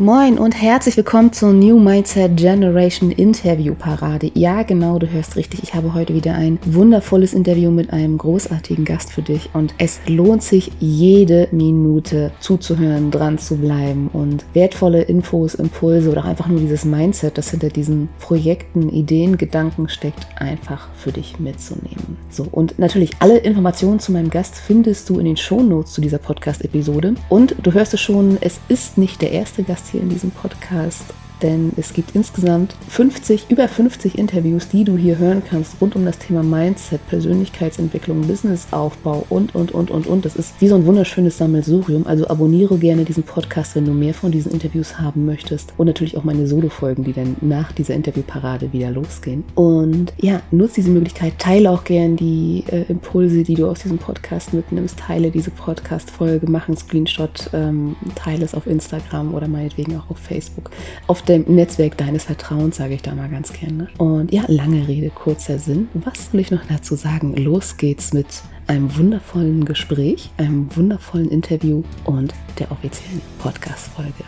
[0.00, 4.30] Moin und herzlich willkommen zur New Mindset Generation Interview Parade.
[4.32, 5.62] Ja, genau, du hörst richtig.
[5.62, 10.00] Ich habe heute wieder ein wundervolles Interview mit einem großartigen Gast für dich und es
[10.06, 16.60] lohnt sich jede Minute zuzuhören, dran zu bleiben und wertvolle Infos, Impulse oder einfach nur
[16.60, 22.16] dieses Mindset, das hinter diesen Projekten, Ideen, Gedanken steckt, einfach für dich mitzunehmen.
[22.30, 26.16] So, und natürlich alle Informationen zu meinem Gast findest du in den Shownotes zu dieser
[26.16, 30.30] Podcast-Episode und du hörst es schon, es ist nicht der erste Gast hier in diesem
[30.30, 35.96] Podcast denn es gibt insgesamt 50, über 50 Interviews, die du hier hören kannst rund
[35.96, 40.24] um das Thema Mindset, Persönlichkeitsentwicklung, Businessaufbau und, und, und, und, und.
[40.24, 42.06] Das ist wie so ein wunderschönes Sammelsurium.
[42.06, 45.72] Also abonniere gerne diesen Podcast, wenn du mehr von diesen Interviews haben möchtest.
[45.76, 49.44] Und natürlich auch meine Solo-Folgen, die dann nach dieser Interviewparade wieder losgehen.
[49.54, 53.98] Und ja, nutze diese Möglichkeit, teile auch gerne die äh, Impulse, die du aus diesem
[53.98, 54.98] Podcast mitnimmst.
[54.98, 60.18] Teile diese Podcast-Folge, mach einen Screenshot, ähm, teile es auf Instagram oder meinetwegen auch auf
[60.18, 60.70] Facebook.
[61.06, 63.88] Auf dem Netzwerk deines Vertrauens, sage ich da mal ganz gerne.
[63.98, 65.88] Und ja, lange Rede, kurzer Sinn.
[65.94, 67.36] Was will ich noch dazu sagen?
[67.36, 68.26] Los geht's mit
[68.66, 74.24] einem wundervollen Gespräch, einem wundervollen Interview und der offiziellen Podcast-Folge.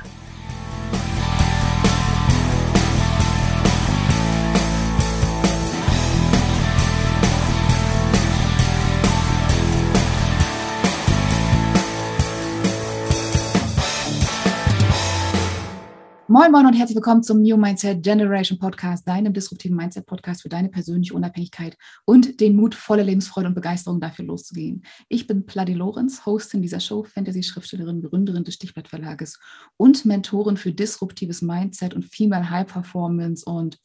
[16.42, 20.48] Moin Moin und herzlich willkommen zum New Mindset Generation Podcast, deinem disruptiven Mindset Podcast für
[20.48, 24.84] deine persönliche Unabhängigkeit und den Mut, volle Lebensfreude und Begeisterung dafür loszugehen.
[25.08, 29.38] Ich bin Pladi Lorenz, Hostin dieser Show, Fantasy-Schriftstellerin, Gründerin des Stichblatt Verlages
[29.76, 33.78] und Mentorin für disruptives Mindset und Female High Performance und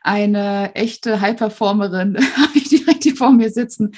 [0.00, 3.92] eine echte High Performerin habe ich direkt hier vor mir sitzen.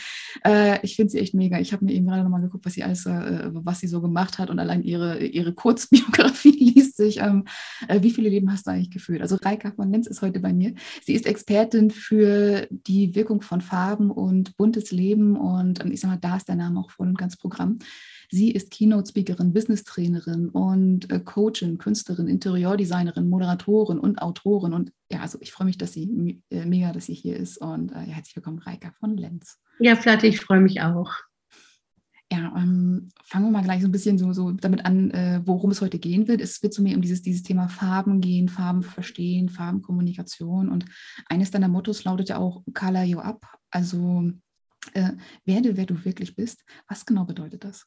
[0.45, 1.61] Äh, ich finde sie echt mega.
[1.61, 4.41] Ich habe mir eben gerade nochmal geguckt, was sie alles, äh, was sie so gemacht
[4.41, 7.19] hat und allein ihre, ihre Kurzbiografie liest sich.
[7.19, 7.45] Ähm,
[7.89, 9.23] äh, wie viele Leben hast du eigentlich gefühlt?
[9.23, 10.75] Also Reika von Lenz ist heute bei mir.
[11.03, 16.15] Sie ist Expertin für die Wirkung von Farben und buntes Leben und ähm, ich sage
[16.15, 17.79] mal, da ist der Name auch voll und ganz Programm.
[18.33, 24.73] Sie ist Keynote-Speakerin, Business-Trainerin und äh, Coachin, Künstlerin, Interieurdesignerin, Moderatorin und Autorin.
[24.73, 27.59] Und ja, also ich freue mich, dass sie äh, mega, dass sie hier ist.
[27.59, 29.59] Und äh, herzlich willkommen, Reika von Lenz.
[29.81, 31.11] Ja, Flatte, ich freue mich auch.
[32.33, 35.73] Ja, ähm, fangen wir mal gleich so ein bisschen so, so damit an, äh, worum
[35.73, 36.41] es heute gehen wird.
[36.41, 40.69] Es wird so mehr um dieses, dieses Thema Farben gehen, Farben verstehen, Farbenkommunikation.
[40.69, 40.85] Und
[41.27, 44.31] eines deiner Mottos lautet ja auch Color You Up, also
[44.95, 45.11] äh,
[45.45, 46.65] werde, wer du wirklich bist.
[46.89, 47.87] Was genau bedeutet das?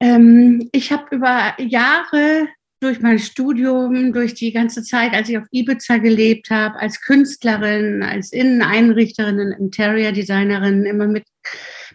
[0.00, 2.48] Ähm, ich habe über Jahre
[2.80, 8.02] durch mein Studium, durch die ganze Zeit, als ich auf Ibiza gelebt habe, als Künstlerin,
[8.02, 11.24] als Inneneinrichterin, Interior-Designerin, immer mit,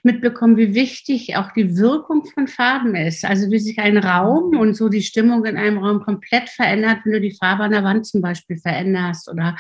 [0.06, 3.26] mitbekommen, wie wichtig auch die Wirkung von Farben ist.
[3.26, 7.14] Also wie sich ein Raum und so die Stimmung in einem Raum komplett verändert, wenn
[7.14, 9.30] du die Farbe an der Wand zum Beispiel veränderst.
[9.30, 9.58] Oder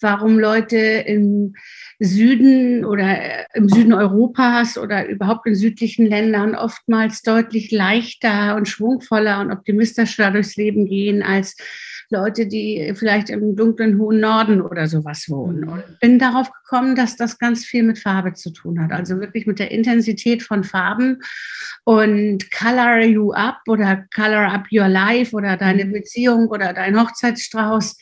[0.00, 1.54] warum Leute im
[1.98, 8.68] Süden oder äh, im Süden Europas oder überhaupt in südlichen Ländern oftmals deutlich leichter und
[8.68, 11.56] schwungvoller und optimistischer durchs Leben gehen als
[12.10, 15.60] Leute, die vielleicht im dunklen hohen Norden oder sowas wohnen.
[15.60, 15.68] Mhm.
[15.68, 18.92] Und bin darauf gekommen, dass das ganz viel mit Farbe zu tun hat.
[18.92, 21.20] Also wirklich mit der Intensität von Farben
[21.84, 25.92] und Color You Up oder Color Up Your Life oder deine mhm.
[25.92, 27.98] Beziehung oder dein Hochzeitsstrauß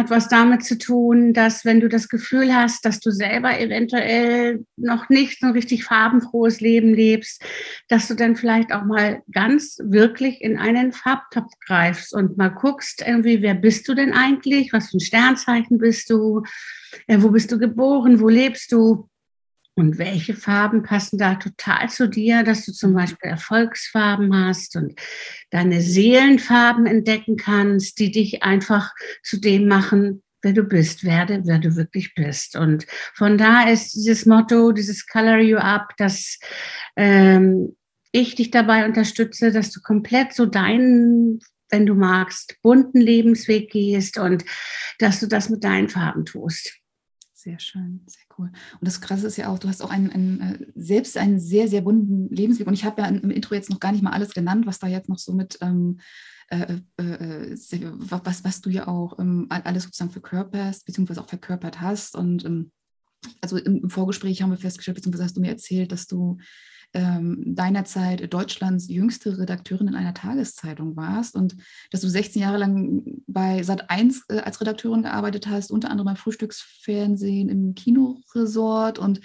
[0.00, 4.64] hat was damit zu tun, dass wenn du das Gefühl hast, dass du selber eventuell
[4.76, 7.44] noch nicht so ein richtig farbenfrohes Leben lebst,
[7.88, 13.04] dass du dann vielleicht auch mal ganz wirklich in einen Farbtopf greifst und mal guckst,
[13.06, 14.72] irgendwie, wer bist du denn eigentlich?
[14.72, 16.42] Was für ein Sternzeichen bist du?
[17.06, 18.20] Äh, wo bist du geboren?
[18.20, 19.08] Wo lebst du?
[19.80, 25.00] Und welche Farben passen da total zu dir, dass du zum Beispiel Erfolgsfarben hast und
[25.48, 31.58] deine Seelenfarben entdecken kannst, die dich einfach zu dem machen, wer du bist, werde, wer
[31.58, 32.56] du wirklich bist.
[32.56, 36.38] Und von da ist dieses Motto, dieses Color You Up, dass
[36.96, 37.74] ähm,
[38.12, 41.40] ich dich dabei unterstütze, dass du komplett so deinen,
[41.70, 44.44] wenn du magst, bunten Lebensweg gehst und
[44.98, 46.79] dass du das mit deinen Farben tust.
[47.42, 48.48] Sehr schön, sehr cool.
[48.48, 51.68] Und das Krasse ist ja auch, du hast auch einen, einen äh, selbst einen sehr,
[51.68, 52.66] sehr bunten Lebensweg.
[52.66, 54.88] Und ich habe ja im Intro jetzt noch gar nicht mal alles genannt, was da
[54.88, 56.00] jetzt noch so mit, ähm,
[56.48, 61.80] äh, äh, äh was, was du ja auch ähm, alles sozusagen verkörperst, beziehungsweise auch verkörpert
[61.80, 62.14] hast.
[62.14, 62.72] Und ähm,
[63.40, 66.36] also im, im, Vorgespräch haben wir festgestellt, beziehungsweise hast du mir erzählt, dass du
[66.92, 71.56] ähm, deiner Zeit Deutschlands jüngste Redakteurin in einer Tageszeitung warst und
[71.90, 76.16] dass du 16 Jahre lang bei Sat1 äh, als Redakteurin gearbeitet hast, unter anderem beim
[76.16, 79.20] Frühstücksfernsehen, im Kinoresort und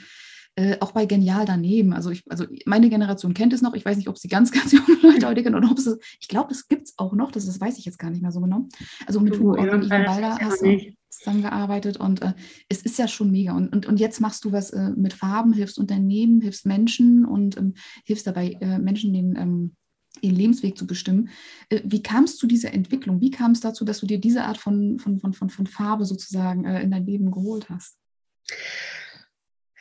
[0.58, 1.94] äh, auch bei Genial daneben.
[1.94, 3.74] Also, ich, also meine Generation kennt es noch.
[3.74, 6.28] Ich weiß nicht, ob sie ganz, ganz junge Leute heute kennen oder ob es, ich
[6.28, 7.32] glaube, es gibt es auch noch.
[7.32, 8.68] Das, das weiß ich jetzt gar nicht mehr so genau.
[9.06, 10.78] Also mit Hugo und Balder hast du
[11.18, 12.34] zusammengearbeitet und äh,
[12.70, 13.54] es ist ja schon mega.
[13.54, 17.58] Und, und, und jetzt machst du was äh, mit Farben, hilfst Unternehmen, hilfst Menschen und
[17.58, 17.74] ähm,
[18.06, 19.76] hilfst dabei, äh, Menschen den ähm,
[20.22, 21.30] ihren Lebensweg zu bestimmen.
[21.70, 23.22] Äh, wie kam es zu dieser Entwicklung?
[23.22, 26.06] Wie kam es dazu, dass du dir diese Art von, von, von, von, von Farbe
[26.06, 27.98] sozusagen äh, in dein Leben geholt hast?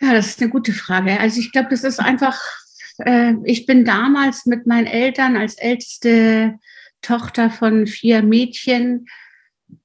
[0.00, 1.18] Ja, das ist eine gute Frage.
[1.20, 2.40] Also ich glaube, das ist einfach,
[2.98, 6.58] äh, ich bin damals mit meinen Eltern als älteste
[7.00, 9.06] Tochter von vier Mädchen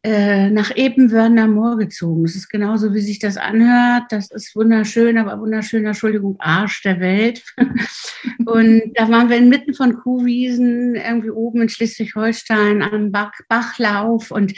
[0.02, 2.24] äh, nach Ebenwörner Moor gezogen.
[2.24, 4.04] Das ist genauso, wie sich das anhört.
[4.12, 7.44] Das ist wunderschön, aber wunderschöner, Entschuldigung, Arsch der Welt.
[8.46, 14.32] und da waren wir inmitten von Kuhwiesen, irgendwie oben in Schleswig-Holstein am Bach Bachlauf.
[14.32, 14.54] Und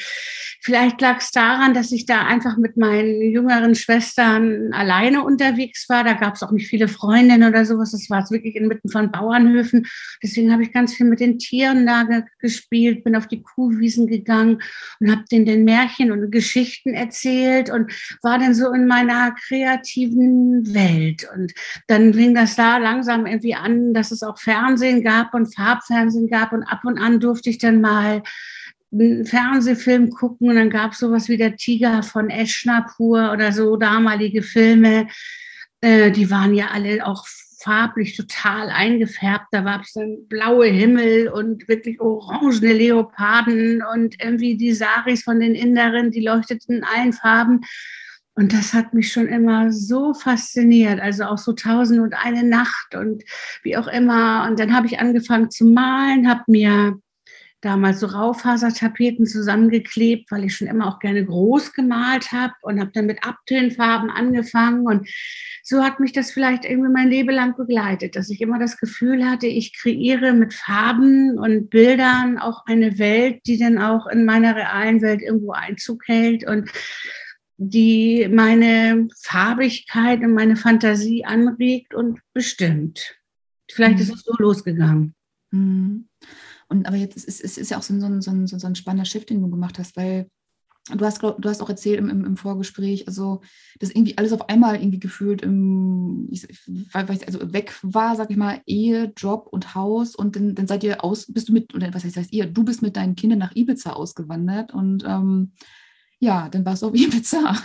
[0.62, 6.04] vielleicht lag es daran, dass ich da einfach mit meinen jüngeren Schwestern alleine unterwegs war.
[6.04, 7.92] Da gab es auch nicht viele Freundinnen oder sowas.
[7.92, 9.88] Das war wirklich inmitten von Bauernhöfen.
[10.22, 12.06] Deswegen habe ich ganz viel mit den Tieren da
[12.40, 14.62] gespielt, bin auf die Kuhwiesen gegangen
[15.00, 17.92] und habe denen den Märchen und Geschichten erzählt und
[18.22, 21.28] war dann so in meiner kreativen Welt.
[21.36, 21.54] Und
[21.88, 26.54] dann fing das da langsam irgendwie an, dass es auch Fernsehen gab und Farbfernsehen gab
[26.54, 28.24] und ab und an durfte ich dann mal
[28.92, 33.78] einen Fernsehfilm gucken und dann gab es sowas wie der Tiger von Eschnapur oder so
[33.78, 35.08] damalige Filme.
[35.80, 37.26] Äh, die waren ja alle auch
[37.62, 39.48] farblich total eingefärbt.
[39.52, 45.40] Da war es dann blaue Himmel und wirklich orangene Leoparden und irgendwie die Saris von
[45.40, 47.62] den Inderen, die leuchteten in allen Farben.
[48.36, 51.00] Und das hat mich schon immer so fasziniert.
[51.00, 53.24] Also auch so tausend und eine Nacht und
[53.64, 54.48] wie auch immer.
[54.50, 56.98] Und dann habe ich angefangen zu malen, habe mir
[57.62, 62.92] damals so Raufasertapeten zusammengeklebt, weil ich schon immer auch gerne groß gemalt habe und habe
[62.94, 64.86] dann mit Abtönfarben angefangen.
[64.88, 65.08] Und
[65.64, 69.26] so hat mich das vielleicht irgendwie mein Leben lang begleitet, dass ich immer das Gefühl
[69.26, 74.56] hatte, ich kreiere mit Farben und Bildern auch eine Welt, die dann auch in meiner
[74.56, 76.70] realen Welt irgendwo Einzug hält und
[77.58, 83.20] die meine Farbigkeit und meine Fantasie anregt und bestimmt.
[83.72, 84.02] Vielleicht mhm.
[84.02, 85.14] ist es so losgegangen.
[85.52, 86.08] Mhm.
[86.72, 89.06] Und aber jetzt ist es ist ja auch so ein, so, ein, so ein spannender
[89.06, 90.28] Shift, den du gemacht hast, weil
[90.90, 93.42] du hast, glaub, du hast auch erzählt im, im, im, Vorgespräch, also
[93.80, 96.48] dass irgendwie alles auf einmal irgendwie gefühlt im, ich,
[96.94, 100.84] weiß, also weg war, sag ich mal, Ehe, Job und Haus und dann, dann seid
[100.86, 103.40] ihr aus, bist du mit, oder was heißt, heißt ihr, du bist mit deinen Kindern
[103.40, 105.52] nach Ibiza ausgewandert und ähm,
[106.20, 107.56] ja, dann warst du auf Ibiza.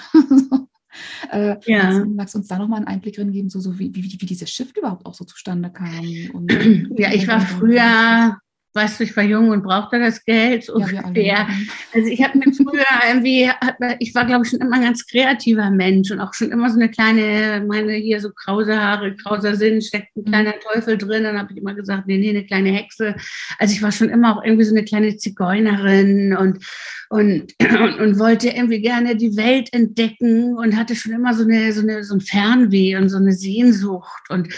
[1.30, 1.84] äh, ja.
[1.84, 4.26] magst, magst, du uns da nochmal einen Einblick drin geben, so, so wie, wie, wie
[4.26, 6.04] dieser Shift überhaupt auch so zustande kam?
[6.34, 6.52] Und,
[6.98, 8.36] ja, ich war früher
[8.76, 10.64] weißt du, ich war jung und brauchte das Geld.
[10.64, 11.48] So ja,
[11.94, 13.50] also ich habe mir früher irgendwie,
[13.98, 16.78] ich war glaube ich schon immer ein ganz kreativer Mensch und auch schon immer so
[16.78, 20.26] eine kleine, meine hier so krause Haare, krauser Sinn, steckt ein mhm.
[20.26, 21.24] kleiner Teufel drin.
[21.24, 23.16] Dann habe ich immer gesagt, nee, nee, eine kleine Hexe.
[23.58, 26.64] Also ich war schon immer auch irgendwie so eine kleine Zigeunerin und,
[27.08, 31.72] und, und, und wollte irgendwie gerne die Welt entdecken und hatte schon immer so eine,
[31.72, 34.48] so eine, so ein Fernweh und so eine Sehnsucht und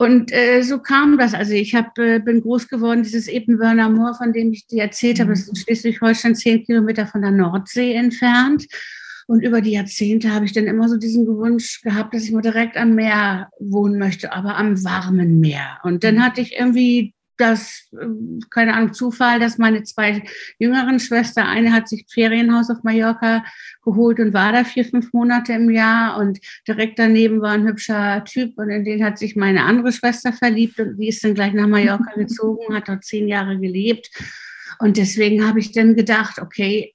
[0.00, 1.34] und äh, so kam das.
[1.34, 5.20] Also ich hab, äh, bin groß geworden, dieses Ebenwörner Moor, von dem ich dir erzählt
[5.20, 8.66] habe, das ist in Schleswig-Holstein zehn Kilometer von der Nordsee entfernt.
[9.26, 12.40] Und über die Jahrzehnte habe ich dann immer so diesen Wunsch gehabt, dass ich mal
[12.40, 15.80] direkt am Meer wohnen möchte, aber am warmen Meer.
[15.82, 16.22] Und dann mhm.
[16.22, 20.22] hatte ich irgendwie das, ähm, keine Ahnung, Zufall, dass meine zwei
[20.58, 23.44] jüngeren Schwestern, eine hat sich Ferienhaus auf Mallorca
[23.82, 28.24] geholt und war da vier, fünf Monate im Jahr und direkt daneben war ein hübscher
[28.24, 31.52] Typ und in den hat sich meine andere Schwester verliebt und die ist dann gleich
[31.52, 34.10] nach Mallorca gezogen, hat dort zehn Jahre gelebt.
[34.78, 36.94] Und deswegen habe ich dann gedacht, okay,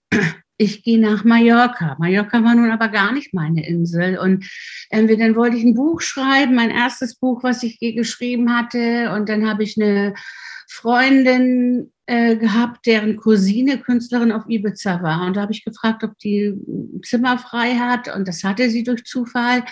[0.57, 1.95] ich gehe nach Mallorca.
[2.00, 4.17] Mallorca war nun aber gar nicht meine Insel.
[4.17, 4.45] Und
[4.89, 9.12] äh, dann wollte ich ein Buch schreiben, mein erstes Buch, was ich geschrieben hatte.
[9.13, 10.13] Und dann habe ich eine
[10.67, 15.25] Freundin äh, gehabt, deren Cousine Künstlerin auf Ibiza war.
[15.25, 16.53] Und da habe ich gefragt, ob die
[17.03, 18.13] Zimmer frei hat.
[18.15, 19.63] Und das hatte sie durch Zufall.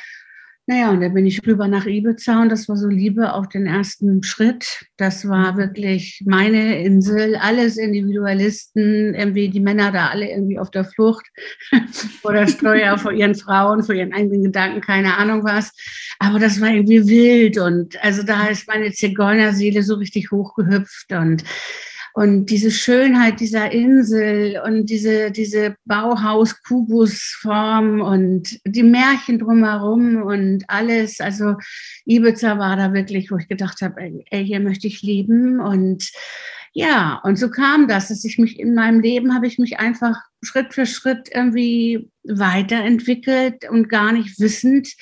[0.66, 3.66] Naja, und dann bin ich rüber nach Ibiza und das war so Liebe auf den
[3.66, 4.86] ersten Schritt.
[4.96, 10.86] Das war wirklich meine Insel, alles Individualisten, irgendwie die Männer da alle irgendwie auf der
[10.86, 11.26] Flucht
[12.22, 15.74] vor der Steuer, vor ihren Frauen, vor ihren eigenen Gedanken, keine Ahnung was.
[16.20, 21.44] Aber das war irgendwie wild und also da ist meine Zigeunerseele so richtig hochgehüpft und
[22.14, 31.20] und diese Schönheit dieser Insel und diese, diese Bauhaus-Kubusform und die Märchen drumherum und alles.
[31.20, 31.56] Also
[32.06, 35.60] Ibiza war da wirklich, wo ich gedacht habe, ey, hier möchte ich leben.
[35.60, 36.12] Und
[36.74, 40.16] ja, und so kam das, dass ich mich in meinem Leben habe ich mich einfach
[40.44, 44.94] Schritt für Schritt irgendwie weiterentwickelt und gar nicht wissend,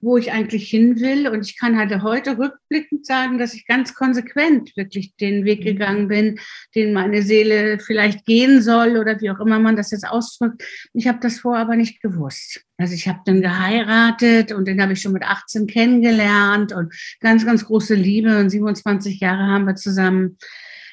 [0.00, 1.28] wo ich eigentlich hin will.
[1.28, 5.64] Und ich kann halt heute rückblickend sagen, dass ich ganz konsequent wirklich den Weg mhm.
[5.64, 6.38] gegangen bin,
[6.74, 10.62] den meine Seele vielleicht gehen soll oder wie auch immer man das jetzt ausdrückt.
[10.94, 12.64] Ich habe das vorher aber nicht gewusst.
[12.78, 17.44] Also ich habe dann geheiratet und den habe ich schon mit 18 kennengelernt und ganz,
[17.44, 20.38] ganz große Liebe und 27 Jahre haben wir zusammen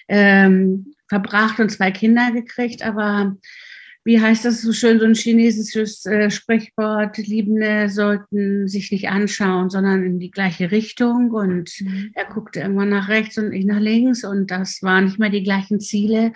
[0.10, 2.84] ähm, verbracht und zwei Kinder gekriegt.
[2.84, 3.38] Aber
[4.08, 9.70] wie heißt das so schön, so ein chinesisches äh, Sprichwort, Liebende sollten sich nicht anschauen,
[9.70, 11.32] sondern in die gleiche Richtung.
[11.32, 12.12] Und mhm.
[12.14, 15.44] er guckte irgendwann nach rechts und ich nach links und das waren nicht mehr die
[15.44, 16.32] gleichen Ziele.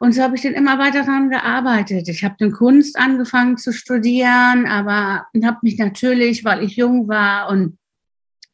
[0.00, 2.08] Und so habe ich dann immer weiter daran gearbeitet.
[2.08, 7.50] Ich habe dann Kunst angefangen zu studieren, aber habe mich natürlich, weil ich jung war
[7.50, 7.76] und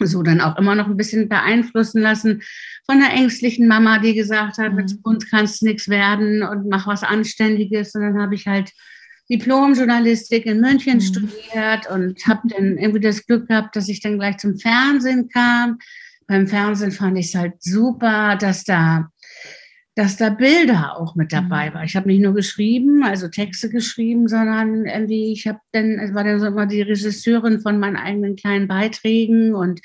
[0.07, 2.43] so dann auch immer noch ein bisschen beeinflussen lassen
[2.87, 4.99] von einer ängstlichen Mama, die gesagt hat, mit mhm.
[5.03, 7.95] uns kannst du nichts werden und mach was Anständiges.
[7.95, 8.73] Und dann habe ich halt
[9.31, 11.01] Diplom-Journalistik in München mhm.
[11.01, 15.79] studiert und habe dann irgendwie das Glück gehabt, dass ich dann gleich zum Fernsehen kam.
[16.27, 19.11] Beim Fernsehen fand ich es halt super, dass da
[20.01, 21.75] dass da Bilder auch mit dabei mhm.
[21.75, 21.85] war.
[21.85, 26.25] Ich habe nicht nur geschrieben, also Texte geschrieben, sondern irgendwie, ich habe dann, es war
[26.25, 29.83] dann so immer die Regisseurin von meinen eigenen kleinen Beiträgen und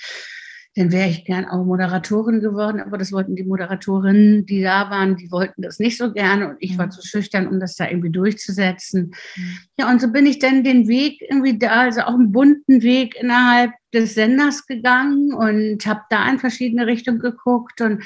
[0.75, 5.17] dann wäre ich gern auch Moderatorin geworden, aber das wollten die Moderatorinnen, die da waren,
[5.17, 6.91] die wollten das nicht so gerne und ich war mhm.
[6.91, 9.11] zu schüchtern, um das da irgendwie durchzusetzen.
[9.35, 9.57] Mhm.
[9.77, 13.15] Ja, und so bin ich dann den Weg irgendwie da, also auch einen bunten Weg
[13.19, 18.01] innerhalb des Senders gegangen und habe da in verschiedene Richtungen geguckt und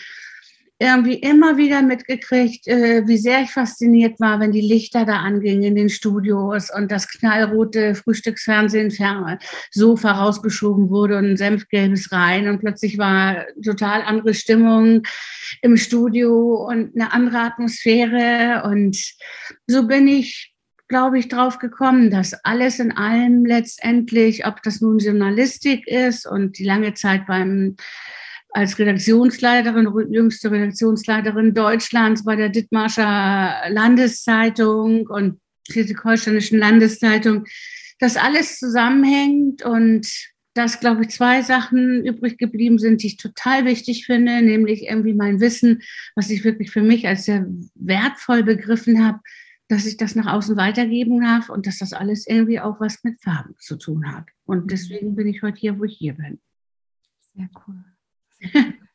[0.80, 5.64] irgendwie immer wieder mitgekriegt, äh, wie sehr ich fasziniert war, wenn die Lichter da angingen
[5.64, 8.90] in den Studios und das knallrote Frühstücksfernsehen
[9.72, 15.04] so vorausgeschoben wurde und ein senfgelbes rein und plötzlich war total andere Stimmung
[15.62, 18.64] im Studio und eine andere Atmosphäre.
[18.66, 18.98] Und
[19.68, 20.54] so bin ich
[20.88, 26.58] glaube ich, drauf gekommen, dass alles in allem letztendlich, ob das nun Journalistik ist und
[26.58, 27.76] die lange Zeit beim
[28.51, 35.39] als Redaktionsleiterin, jüngste Redaktionsleiterin Deutschlands bei der Dithmarscher Landeszeitung und
[35.70, 37.46] Schleswig-Holsteinischen Landeszeitung,
[38.00, 40.08] dass alles zusammenhängt und
[40.56, 45.13] dass, glaube ich, zwei Sachen übrig geblieben sind, die ich total wichtig finde, nämlich irgendwie
[45.13, 45.82] mein Wissen,
[46.15, 49.20] was ich wirklich für mich als sehr wertvoll begriffen habe,
[49.68, 53.22] dass ich das nach außen weitergeben darf und dass das alles irgendwie auch was mit
[53.22, 54.25] Farben zu tun hat.
[54.46, 56.39] Und deswegen bin ich heute hier, wo ich hier bin.
[57.36, 57.88] Sehr cool.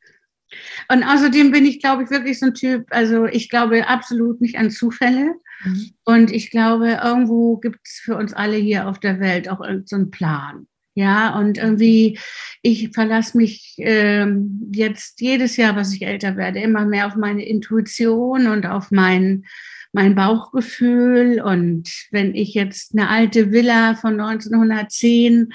[0.88, 4.58] Und außerdem bin ich, glaube ich, wirklich so ein Typ, also ich glaube absolut nicht
[4.58, 5.34] an Zufälle.
[5.64, 5.90] Mhm.
[6.04, 10.04] Und ich glaube, irgendwo gibt es für uns alle hier auf der Welt auch irgendeinen
[10.04, 10.66] so Plan.
[10.96, 12.20] Ja, und irgendwie,
[12.62, 17.44] ich verlasse mich ähm, jetzt jedes Jahr, was ich älter werde, immer mehr auf meine
[17.44, 19.44] Intuition und auf mein,
[19.92, 21.40] mein Bauchgefühl.
[21.40, 25.52] Und wenn ich jetzt eine alte Villa von 1910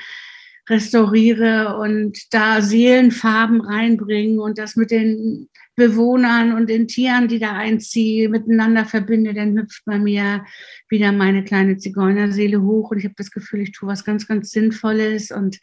[0.70, 7.54] restauriere und da Seelenfarben reinbringen und das mit den Bewohnern und den Tieren, die da
[7.54, 10.46] einziehen, miteinander verbinde, dann hüpft bei mir
[10.90, 14.52] wieder meine kleine Zigeunerseele hoch und ich habe das Gefühl, ich tue was ganz, ganz
[14.52, 15.60] Sinnvolles und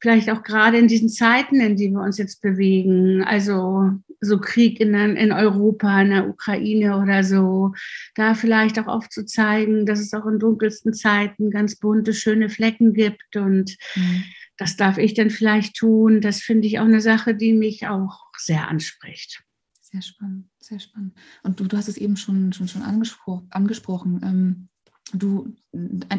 [0.00, 3.90] vielleicht auch gerade in diesen Zeiten, in denen wir uns jetzt bewegen, also
[4.20, 7.72] so Krieg in, in Europa, in der Ukraine oder so,
[8.14, 13.36] da vielleicht auch aufzuzeigen, dass es auch in dunkelsten Zeiten ganz bunte, schöne Flecken gibt
[13.36, 14.24] und mhm.
[14.56, 16.20] das darf ich dann vielleicht tun.
[16.20, 19.42] Das finde ich auch eine Sache, die mich auch sehr anspricht.
[19.80, 21.14] Sehr spannend, sehr spannend.
[21.42, 24.20] Und du, du hast es eben schon, schon, schon angespro angesprochen.
[24.24, 24.68] Ähm,
[25.12, 25.54] du,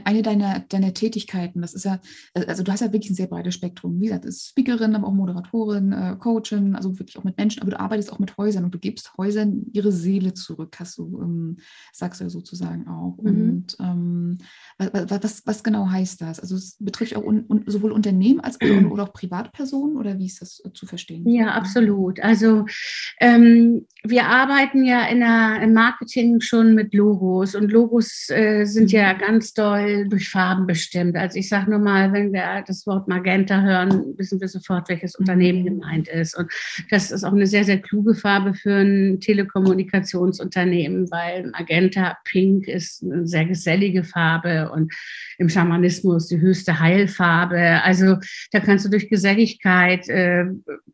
[0.03, 1.99] eine deiner, deiner Tätigkeiten, das ist ja,
[2.33, 3.99] also du hast ja wirklich ein sehr breites Spektrum.
[3.99, 7.71] Wie gesagt, ist Speakerin, aber auch Moderatorin, äh, Coachin, also wirklich auch mit Menschen, aber
[7.71, 11.57] du arbeitest auch mit Häusern und du gibst Häusern ihre Seele zurück, hast du, ähm,
[11.93, 13.17] sagst du ja sozusagen auch.
[13.21, 13.29] Mhm.
[13.29, 14.37] Und ähm,
[14.77, 16.39] was, was, was, genau heißt das?
[16.39, 20.25] Also es betrifft auch un, un, sowohl Unternehmen als auch, oder auch Privatpersonen oder wie
[20.25, 21.27] ist das äh, zu verstehen?
[21.29, 22.19] Ja, absolut.
[22.19, 22.65] Also
[23.19, 28.91] ähm, wir arbeiten ja in der, im Marketing schon mit Logos und Logos äh, sind
[28.91, 29.19] ja mhm.
[29.45, 31.15] Ganz doll durch Farben bestimmt.
[31.15, 35.15] Also ich sage nur mal, wenn wir das Wort Magenta hören, wissen wir sofort, welches
[35.15, 35.65] Unternehmen mhm.
[35.65, 36.35] gemeint ist.
[36.35, 36.51] Und
[36.89, 43.03] das ist auch eine sehr, sehr kluge Farbe für ein Telekommunikationsunternehmen, weil Magenta Pink ist
[43.03, 44.91] eine sehr gesellige Farbe und
[45.37, 47.83] im Schamanismus die höchste Heilfarbe.
[47.83, 48.17] Also
[48.51, 50.45] da kannst du durch Geselligkeit äh,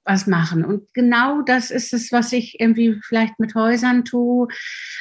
[0.03, 0.65] was machen.
[0.65, 4.47] Und genau das ist es, was ich irgendwie vielleicht mit Häusern tue.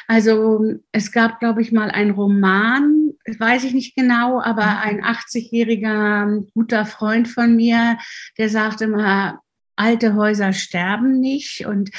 [0.07, 3.00] Also es gab, glaube ich, mal einen Roman,
[3.39, 4.77] weiß ich nicht genau, aber mhm.
[4.81, 7.97] ein 80-jähriger guter Freund von mir,
[8.37, 9.41] der sagte immer,
[9.75, 11.65] alte Häuser sterben nicht.
[11.65, 11.89] Und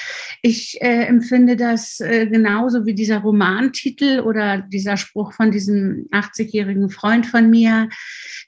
[0.40, 6.90] ich äh, empfinde das äh, genauso wie dieser Romantitel oder dieser Spruch von diesem 80-jährigen
[6.90, 7.88] Freund von mir,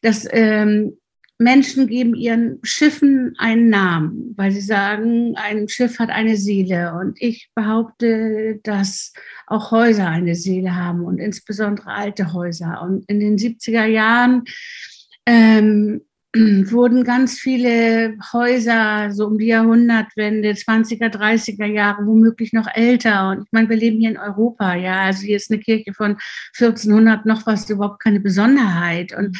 [0.03, 0.97] dass ähm,
[1.45, 6.95] Menschen geben ihren Schiffen einen Namen, weil sie sagen, ein Schiff hat eine Seele.
[6.95, 9.13] Und ich behaupte, dass
[9.47, 12.81] auch Häuser eine Seele haben und insbesondere alte Häuser.
[12.83, 14.45] Und in den 70er Jahren
[15.27, 16.01] ähm,
[16.35, 23.29] wurden ganz viele Häuser so um die Jahrhundertwende, 20er, 30er Jahre, womöglich noch älter.
[23.29, 25.03] Und ich meine, wir leben hier in Europa, ja.
[25.03, 26.17] Also hier ist eine Kirche von
[26.59, 29.15] 1400 noch was, überhaupt keine Besonderheit.
[29.15, 29.37] Und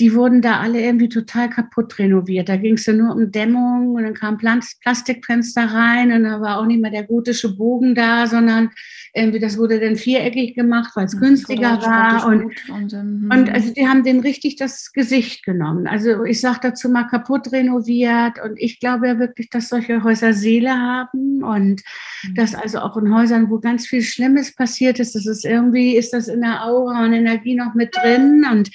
[0.00, 2.48] die wurden da alle irgendwie total kaputt renoviert.
[2.48, 6.58] Da ging es ja nur um Dämmung und dann kam Plastikfenster rein und da war
[6.58, 8.70] auch nicht mehr der gotische Bogen da, sondern
[9.14, 12.26] irgendwie das wurde dann viereckig gemacht, weil es günstiger war.
[12.26, 15.86] Und, und, und, und, also die haben den richtig das Gesicht genommen.
[15.86, 20.32] Also ich sage dazu mal kaputt renoviert und ich glaube ja wirklich, dass solche Häuser
[20.32, 21.82] Seele haben und
[22.24, 22.34] mhm.
[22.34, 26.12] dass also auch in Häusern, wo ganz viel Schlimmes passiert ist, das ist irgendwie, ist
[26.12, 28.70] das in der Aura und Energie noch mit drin und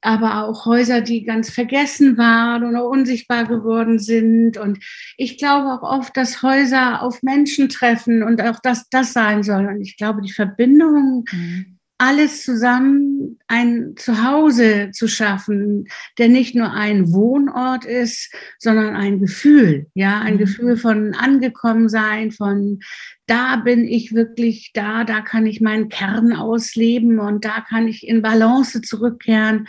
[0.00, 4.56] aber auch Häuser, die ganz vergessen waren oder unsichtbar geworden sind.
[4.56, 4.78] Und
[5.16, 9.66] ich glaube auch oft, dass Häuser auf Menschen treffen und auch, dass das sein soll.
[9.66, 11.78] Und ich glaube, die Verbindung, mhm.
[11.98, 15.88] alles zusammen ein Zuhause zu schaffen,
[16.18, 20.38] der nicht nur ein Wohnort ist, sondern ein Gefühl, ja, ein mhm.
[20.38, 22.80] Gefühl von angekommen sein, von
[23.26, 28.06] da bin ich wirklich da, da kann ich meinen Kern ausleben und da kann ich
[28.06, 29.68] in Balance zurückkehren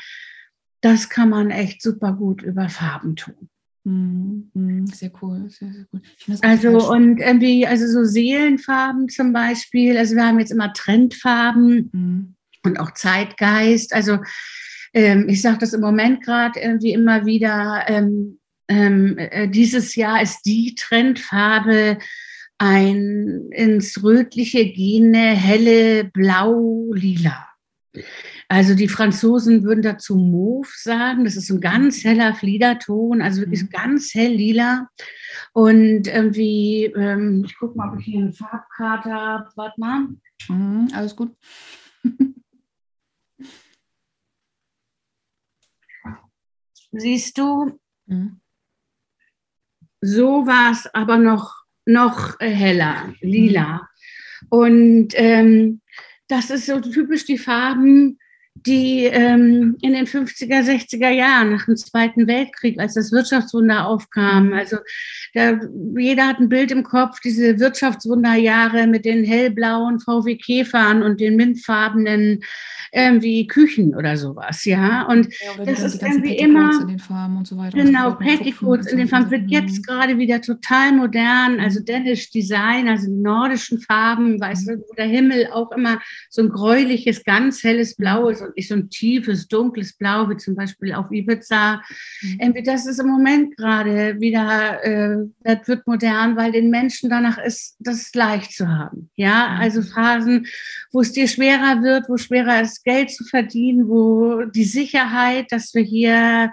[0.84, 3.50] das kann man echt super gut über Farben tun.
[3.86, 6.02] Mhm, mhm, sehr cool, sehr, sehr cool.
[6.42, 9.98] Also und irgendwie, also so Seelenfarben zum Beispiel.
[9.98, 12.36] Also wir haben jetzt immer Trendfarben mhm.
[12.64, 13.94] und auch Zeitgeist.
[13.94, 14.20] Also
[14.94, 17.86] ähm, ich sage das im Moment gerade irgendwie immer wieder.
[17.88, 21.98] Ähm, ähm, äh, dieses Jahr ist die Trendfarbe
[22.58, 27.48] ein ins rötliche gehende helle blau-lila.
[28.48, 31.26] Also die Franzosen würden dazu Mauve sagen.
[31.26, 33.70] Das ist ein ganz heller Fliederton, also wirklich mhm.
[33.70, 34.90] ganz hell lila.
[35.54, 39.50] Und irgendwie, ähm, ich gucke mal, ob ich hier eine Farbkarte habe.
[39.56, 40.08] Warte mal.
[40.50, 41.36] Mhm, alles gut.
[46.92, 47.80] Siehst du?
[48.06, 48.40] Mhm.
[50.02, 53.74] So war es aber noch, noch heller, lila.
[53.74, 54.48] Mhm.
[54.50, 55.82] Und ähm,
[56.28, 58.20] das ist so typisch die Farben,
[58.56, 64.48] die ähm, in den 50er, 60er Jahren nach dem Zweiten Weltkrieg, als das Wirtschaftswunder aufkam.
[64.48, 64.54] Mhm.
[64.54, 64.78] Also
[65.34, 65.60] da,
[65.98, 71.36] jeder hat ein Bild im Kopf, diese Wirtschaftswunderjahre mit den hellblauen VW Käfern und den
[71.36, 72.42] mintfarbenen
[72.94, 75.08] irgendwie Küchen oder sowas, ja.
[75.08, 77.76] Und ja, das ist irgendwie immer in den Farben und so weiter.
[77.76, 79.82] Genau, Petticoats in den Farben wird jetzt mhm.
[79.82, 81.86] gerade wieder total modern, also mhm.
[81.86, 86.50] Danish Design, also die nordischen Farben, weißt du, wo der Himmel auch immer so ein
[86.50, 90.94] gräuliches, ganz helles Blau ist und nicht so ein tiefes, dunkles Blau, wie zum Beispiel
[90.94, 91.82] auf Ibiza.
[92.22, 92.64] Mhm.
[92.64, 97.76] Das ist im Moment gerade wieder, äh, das wird modern, weil den Menschen danach ist,
[97.80, 99.10] das leicht zu haben.
[99.16, 99.62] Ja, mhm.
[99.62, 100.48] also Phasen,
[100.92, 105.74] wo es dir schwerer wird, wo schwerer ist, Geld zu verdienen, wo die Sicherheit, dass
[105.74, 106.52] wir hier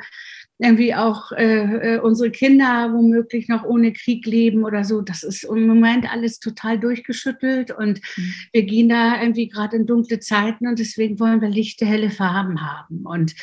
[0.62, 5.00] irgendwie auch äh, äh, unsere Kinder womöglich noch ohne Krieg leben oder so.
[5.00, 8.34] Das ist im Moment alles total durchgeschüttelt und mhm.
[8.52, 12.60] wir gehen da irgendwie gerade in dunkle Zeiten und deswegen wollen wir lichte, helle Farben
[12.60, 13.06] haben.
[13.06, 13.34] Und,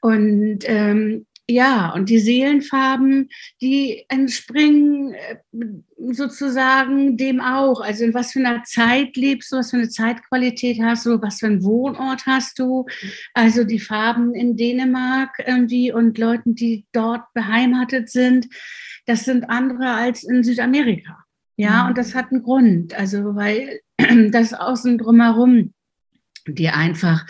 [0.00, 3.28] und ähm, ja, und die Seelenfarben,
[3.60, 5.36] die entspringen äh,
[6.10, 7.82] sozusagen dem auch.
[7.82, 11.40] Also in was für einer Zeit lebst du, was für eine Zeitqualität hast du, was
[11.40, 12.86] für einen Wohnort hast du.
[13.34, 18.48] Also die Farben in Dänemark irgendwie und Leuten, die dort beheimatet sind,
[19.04, 21.24] das sind andere als in Südamerika.
[21.56, 21.88] Ja, mhm.
[21.90, 22.94] und das hat einen Grund.
[22.94, 23.80] Also weil
[24.30, 25.74] das Außen drumherum
[26.46, 27.26] dir einfach.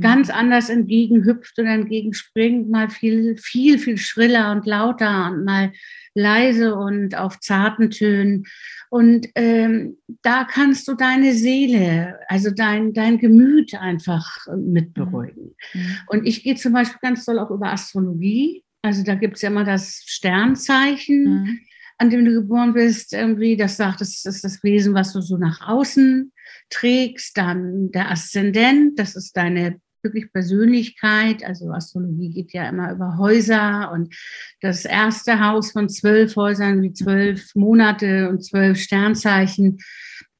[0.00, 5.72] Ganz anders entgegenhüpft und entgegenspringt, mal viel, viel, viel schriller und lauter und mal
[6.14, 8.44] leise und auf zarten Tönen.
[8.90, 14.92] Und ähm, da kannst du deine Seele, also dein, dein Gemüt einfach mit mhm.
[14.92, 15.54] beruhigen.
[15.74, 15.96] Mhm.
[16.06, 18.64] Und ich gehe zum Beispiel ganz toll auch über Astrologie.
[18.82, 21.24] Also da gibt es ja immer das Sternzeichen.
[21.24, 21.58] Mhm
[21.98, 25.36] an dem du geboren bist, irgendwie, das sagt, das ist das Wesen, was du so
[25.36, 26.32] nach außen
[26.70, 27.36] trägst.
[27.36, 31.44] Dann der Aszendent, das ist deine wirklich Persönlichkeit.
[31.44, 34.14] Also Astrologie geht ja immer über Häuser und
[34.60, 39.78] das erste Haus von zwölf Häusern, wie zwölf Monate und zwölf Sternzeichen.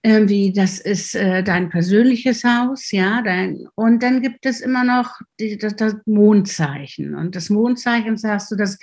[0.02, 5.10] Irgendwie, das ist äh, dein persönliches Haus, ja, dein, und dann gibt es immer noch
[5.40, 7.16] die, das, das Mondzeichen.
[7.16, 8.78] Und das Mondzeichen, sagst du, das,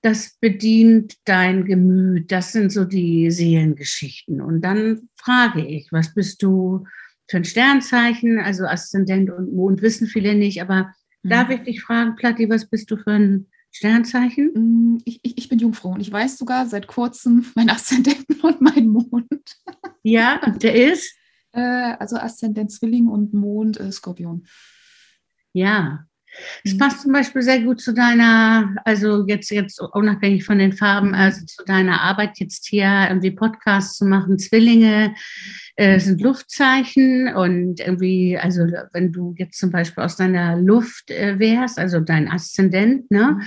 [0.00, 2.32] das bedient dein Gemüt.
[2.32, 4.40] Das sind so die Seelengeschichten.
[4.40, 6.86] Und dann frage ich, was bist du
[7.28, 11.28] für ein Sternzeichen, also Aszendent und Mond wissen viele nicht, aber mhm.
[11.28, 14.52] darf ich dich fragen, Platti, was bist du für ein Sternzeichen?
[14.54, 18.60] Mm, ich, ich, ich bin Jungfrau und ich weiß sogar seit kurzem mein Aszendenten und
[18.60, 19.30] mein Mond.
[20.08, 21.16] Ja, und der ist?
[21.50, 24.46] Äh, also Aszendent Zwilling und Mond äh, Skorpion.
[25.52, 26.06] Ja,
[26.64, 26.78] es mhm.
[26.78, 31.44] passt zum Beispiel sehr gut zu deiner, also jetzt, jetzt unabhängig von den Farben, also
[31.44, 34.38] zu deiner Arbeit jetzt hier irgendwie Podcasts zu machen.
[34.38, 35.14] Zwillinge
[35.76, 41.38] äh, sind Luftzeichen und irgendwie, also wenn du jetzt zum Beispiel aus deiner Luft äh,
[41.38, 43.40] wärst, also dein Aszendent, ne?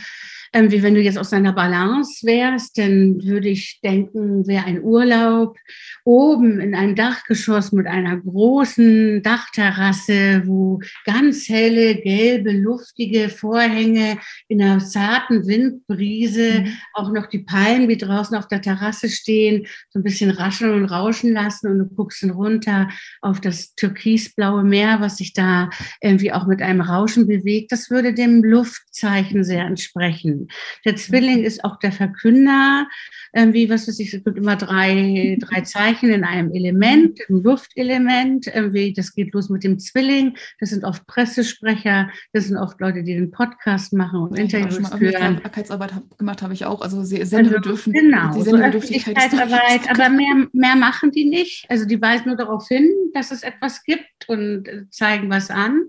[0.53, 4.81] Ähm, wie wenn du jetzt aus deiner Balance wärst, dann würde ich denken, wäre ein
[4.81, 5.57] Urlaub
[6.03, 14.61] oben in einem Dachgeschoss mit einer großen Dachterrasse, wo ganz helle, gelbe, luftige Vorhänge in
[14.61, 16.73] einer zarten Windbrise, mhm.
[16.93, 20.85] auch noch die Palmen, die draußen auf der Terrasse stehen, so ein bisschen rascheln und
[20.85, 22.89] rauschen lassen und du guckst dann runter
[23.21, 25.69] auf das türkisblaue Meer, was sich da
[26.01, 27.71] irgendwie auch mit einem Rauschen bewegt.
[27.71, 30.38] Das würde dem Luftzeichen sehr entsprechen.
[30.85, 32.87] Der Zwilling ist auch der Verkünder,
[33.33, 38.47] irgendwie, was weiß ich, es gibt immer drei, drei Zeichen in einem Element, ein Luftelement,
[38.47, 43.03] irgendwie, das geht los mit dem Zwilling, das sind oft Pressesprecher, das sind oft Leute,
[43.03, 45.15] die den Podcast machen und Interviews führen.
[45.15, 50.75] Öffentlichkeitsarbeit gemacht habe ich auch, also Sendebedürfen, also, genau, die Sendebedürftigkeitsarbeit, so aber mehr, mehr
[50.75, 55.29] machen die nicht, also die weisen nur darauf hin, dass es etwas gibt und zeigen
[55.29, 55.83] was an,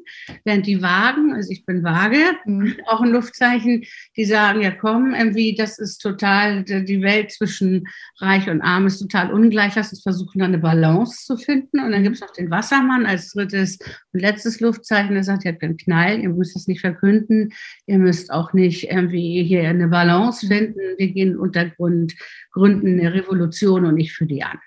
[0.44, 2.76] während die Wagen, also ich bin Waage, mhm.
[2.86, 3.84] auch ein Luftzeichen,
[4.16, 7.86] die sagen, sagen, ja komm, irgendwie, das ist total, die Welt zwischen
[8.18, 9.74] Reich und Arm ist total ungleich.
[9.76, 11.80] Lass uns versuchen, da eine Balance zu finden.
[11.80, 13.78] Und dann gibt es noch den Wassermann als drittes
[14.12, 17.52] und letztes Luftzeichen, der sagt, ihr habt einen Knall, ihr müsst das nicht verkünden,
[17.86, 20.80] ihr müsst auch nicht irgendwie hier eine Balance finden.
[20.96, 22.14] Wir gehen Untergrund,
[22.52, 24.58] gründen eine Revolution und ich für die an.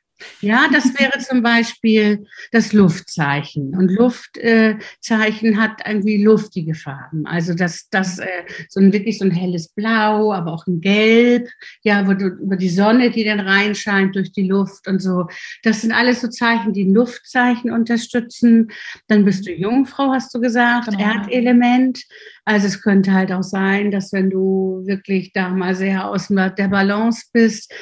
[0.42, 3.76] Ja, das wäre zum Beispiel das Luftzeichen.
[3.76, 7.26] Und Luftzeichen hat irgendwie luftige Farben.
[7.26, 8.28] Also das, das äh,
[8.70, 11.50] so ein wirklich so ein helles Blau, aber auch ein Gelb.
[11.84, 15.28] Ja, wo du über die Sonne, die dann reinscheint durch die Luft und so.
[15.64, 18.70] Das sind alles so Zeichen, die Luftzeichen unterstützen.
[19.08, 21.00] Dann bist du Jungfrau, hast du gesagt, genau.
[21.00, 22.04] Erdelement.
[22.46, 26.68] Also es könnte halt auch sein, dass wenn du wirklich da mal sehr aus der
[26.68, 27.74] Balance bist,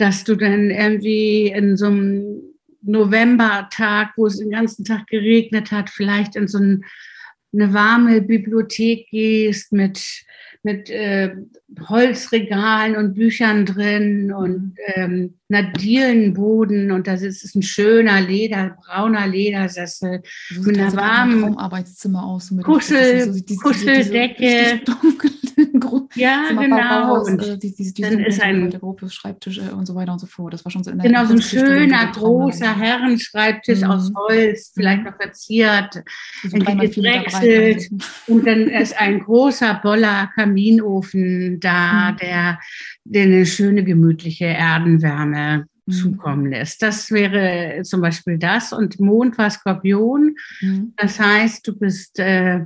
[0.00, 2.42] dass du dann irgendwie in so einem
[2.82, 6.84] Novembertag, wo es den ganzen Tag geregnet hat, vielleicht in so ein,
[7.52, 10.24] eine warme Bibliothek gehst mit
[10.62, 11.34] mit äh,
[11.88, 19.26] Holzregalen und Büchern drin und ähm, einer Dielenboden und da ist ein schöner Leder, brauner
[19.26, 22.50] Ledersessel so mit einer warmen Raumarbeitszimmer aus.
[22.50, 24.80] Mit Kuschel, so, diese, Kuscheldecke.
[26.14, 27.22] ja, genau.
[27.24, 30.12] und äh, die, die, die dann ist ein der Gruppe Schreibtisch äh, und so weiter
[30.12, 30.52] und so fort.
[30.52, 33.90] Das war schon so in der Genau, so ein schöner, großer Herrenschreibtisch mhm.
[33.90, 36.02] aus Holz, vielleicht noch verziert,
[36.42, 37.90] so gedrechselt.
[38.26, 42.16] Und dann ist ein großer Boller Kaminofen da, mhm.
[42.18, 42.58] der
[43.12, 45.92] eine schöne, gemütliche Erdenwärme mhm.
[45.92, 46.82] zukommen lässt.
[46.82, 48.72] Das wäre zum Beispiel das.
[48.72, 50.36] Und Mond war Skorpion.
[50.60, 50.94] Mhm.
[50.96, 52.64] Das heißt, du bist äh,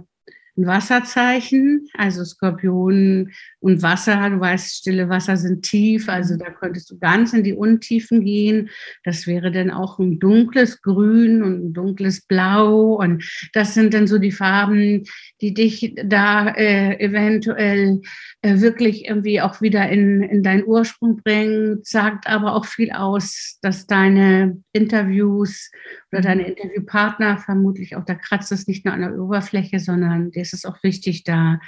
[0.57, 4.31] ein Wasserzeichen, also Skorpion und Wasser.
[4.31, 8.71] Du weißt, stille Wasser sind tief, also da könntest du ganz in die Untiefen gehen.
[9.03, 12.95] Das wäre dann auch ein dunkles Grün und ein dunkles Blau.
[12.95, 15.05] Und das sind dann so die Farben,
[15.41, 18.01] die dich da äh, eventuell
[18.43, 23.59] äh, wirklich irgendwie auch wieder in, in deinen Ursprung bringen, sagt aber auch viel aus,
[23.63, 25.71] dass deine Interviews
[26.13, 26.49] oder deine mhm.
[26.49, 30.65] Interviewpartner vermutlich auch, da kratzt es nicht nur an der Oberfläche, sondern dir ist es
[30.65, 31.59] auch wichtig, da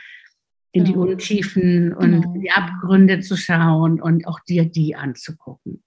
[0.76, 1.06] in die genau.
[1.06, 2.34] Untiefen und genau.
[2.34, 5.82] die Abgründe zu schauen und auch dir die anzugucken.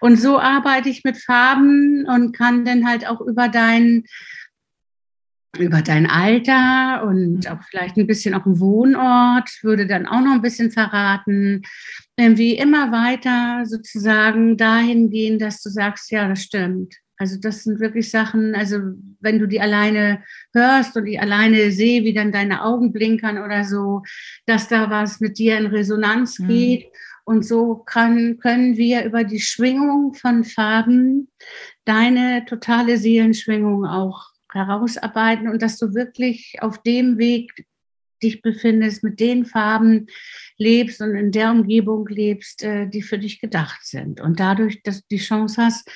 [0.00, 4.04] Und so arbeite ich mit Farben und kann dann halt auch über deinen
[5.58, 10.40] über dein Alter und auch vielleicht ein bisschen auch Wohnort, würde dann auch noch ein
[10.40, 11.60] bisschen verraten,
[12.16, 16.94] wie immer weiter sozusagen dahin gehen, dass du sagst, ja, das stimmt.
[17.22, 18.78] Also das sind wirklich Sachen, also
[19.20, 23.62] wenn du die alleine hörst und die alleine sehe, wie dann deine Augen blinkern oder
[23.62, 24.02] so,
[24.44, 26.48] dass da was mit dir in Resonanz mhm.
[26.48, 26.86] geht.
[27.24, 31.28] Und so kann, können wir über die Schwingung von Farben
[31.84, 37.52] deine totale Seelenschwingung auch herausarbeiten und dass du wirklich auf dem Weg
[38.20, 40.08] dich befindest, mit den Farben
[40.56, 44.20] lebst und in der Umgebung lebst, äh, die für dich gedacht sind.
[44.20, 45.88] Und dadurch, dass du die Chance hast,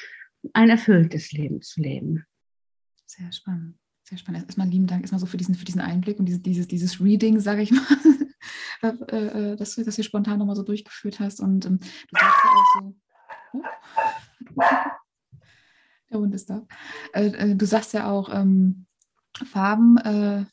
[0.52, 2.24] ein erfülltes Leben zu leben.
[3.06, 3.76] Sehr spannend.
[4.04, 4.44] Sehr spannend.
[4.44, 7.40] Erstmal lieben Dank erstmal so für diesen, für diesen Einblick und dieses, dieses, dieses Reading,
[7.40, 7.86] sage ich mal,
[9.10, 11.40] äh, äh, dass, du, dass du spontan nochmal so durchgeführt hast.
[11.40, 12.96] Und ähm, du sagst ja auch so.
[13.52, 14.62] Oh.
[16.10, 16.64] Der Hund ist da.
[17.12, 18.86] Äh, äh, du sagst ja auch, ähm,
[19.44, 20.44] Farben, äh,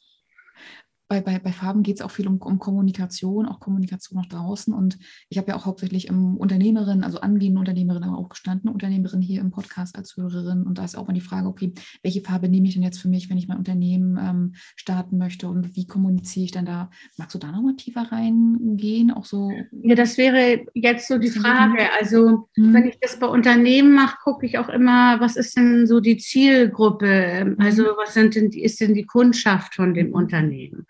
[1.14, 4.74] bei, bei, bei Farben geht es auch viel um, um Kommunikation, auch Kommunikation nach draußen.
[4.74, 4.98] Und
[5.30, 9.42] ich habe ja auch hauptsächlich im Unternehmerin, also angehende Unternehmerin, aber auch gestandene Unternehmerin hier
[9.42, 10.64] im Podcast als Hörerin.
[10.64, 13.10] Und da ist auch mal die Frage, okay, welche Farbe nehme ich denn jetzt für
[13.10, 16.90] mich, wenn ich mein Unternehmen ähm, starten möchte und wie kommuniziere ich dann da?
[17.18, 19.12] Magst du da nochmal tiefer reingehen?
[19.12, 19.52] Auch so?
[19.84, 21.90] Ja, das wäre jetzt so die Frage.
[22.00, 22.74] Also, mhm.
[22.74, 26.18] wenn ich das bei Unternehmen mache, gucke ich auch immer, was ist denn so die
[26.18, 27.56] Zielgruppe?
[27.60, 30.88] Also, was sind denn, ist denn die Kundschaft von dem Unternehmen?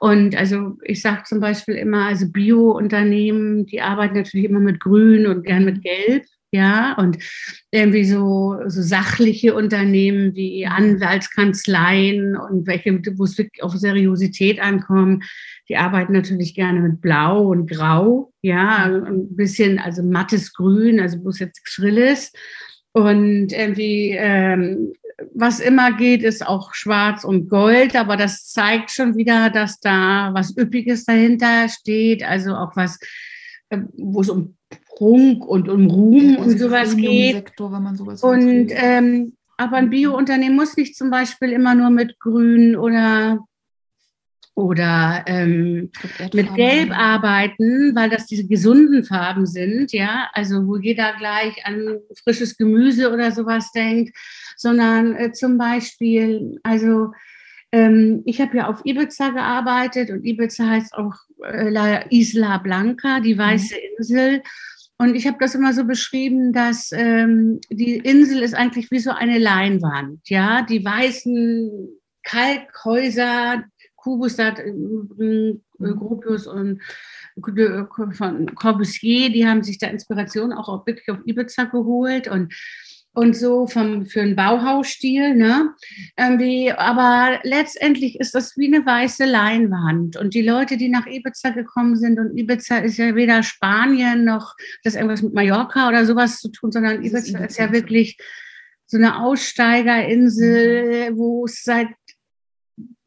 [0.00, 5.26] Und also ich sage zum Beispiel immer, also Bio-Unternehmen, die arbeiten natürlich immer mit Grün
[5.26, 6.24] und gern mit Gelb.
[6.54, 7.16] Ja, und
[7.70, 15.24] irgendwie so, so sachliche Unternehmen wie Anwaltskanzleien und welche, wo es wirklich auf Seriosität ankommt,
[15.70, 18.34] die arbeiten natürlich gerne mit Blau und Grau.
[18.42, 22.32] Ja, ein bisschen, also mattes Grün, also wo es jetzt Schrilles.
[22.92, 24.92] Und irgendwie ähm,
[25.34, 30.30] was immer geht, ist auch schwarz und gold, aber das zeigt schon wieder, dass da
[30.32, 32.98] was Üppiges dahinter steht, also auch was,
[33.70, 34.56] äh, wo es um
[34.96, 37.34] Prunk und um Ruhm ja, und sowas geht.
[37.34, 41.90] Sektor, wenn man sowas und ähm, aber ein Biounternehmen muss nicht zum Beispiel immer nur
[41.90, 43.38] mit Grün oder
[44.54, 45.90] oder ähm,
[46.34, 52.00] mit Gelb arbeiten, weil das diese gesunden Farben sind, ja, also wo jeder gleich an
[52.22, 54.14] frisches Gemüse oder sowas denkt,
[54.62, 57.12] sondern äh, zum Beispiel, also
[57.72, 63.20] ähm, ich habe ja auf Ibiza gearbeitet und Ibiza heißt auch äh, La Isla Blanca,
[63.20, 63.38] die mhm.
[63.38, 63.80] weiße mhm.
[63.98, 64.42] Insel.
[64.98, 69.10] Und ich habe das immer so beschrieben, dass ähm, die Insel ist eigentlich wie so
[69.10, 71.88] eine Leinwand, ja, die weißen
[72.22, 73.64] Kalkhäuser,
[73.96, 76.80] Kubusat, äh, äh, Gropius und
[78.12, 82.52] von Corbusier, die haben sich da Inspiration auch wirklich auf Ibiza geholt und
[83.14, 85.74] und so vom, für einen Bauhausstil, ne?
[86.16, 90.16] Irgendwie, aber letztendlich ist das wie eine weiße Leinwand.
[90.16, 94.54] Und die Leute, die nach Ibiza gekommen sind, und Ibiza ist ja weder Spanien noch
[94.82, 98.16] das irgendwas mit Mallorca oder sowas zu tun, sondern Ibiza ist, ist ja wirklich
[98.86, 101.16] so eine Aussteigerinsel, mhm.
[101.16, 101.88] wo es seit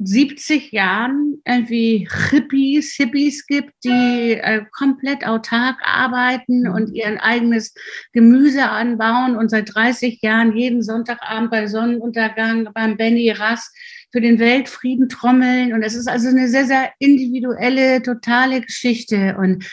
[0.05, 6.71] 70 Jahren irgendwie Hippies, Hippies gibt, die äh, komplett autark arbeiten mhm.
[6.71, 7.73] und ihr eigenes
[8.13, 13.71] Gemüse anbauen und seit 30 Jahren jeden Sonntagabend bei Sonnenuntergang beim Benny Rass
[14.11, 15.73] für den Weltfrieden trommeln.
[15.73, 19.35] Und es ist also eine sehr, sehr individuelle, totale Geschichte.
[19.37, 19.65] Und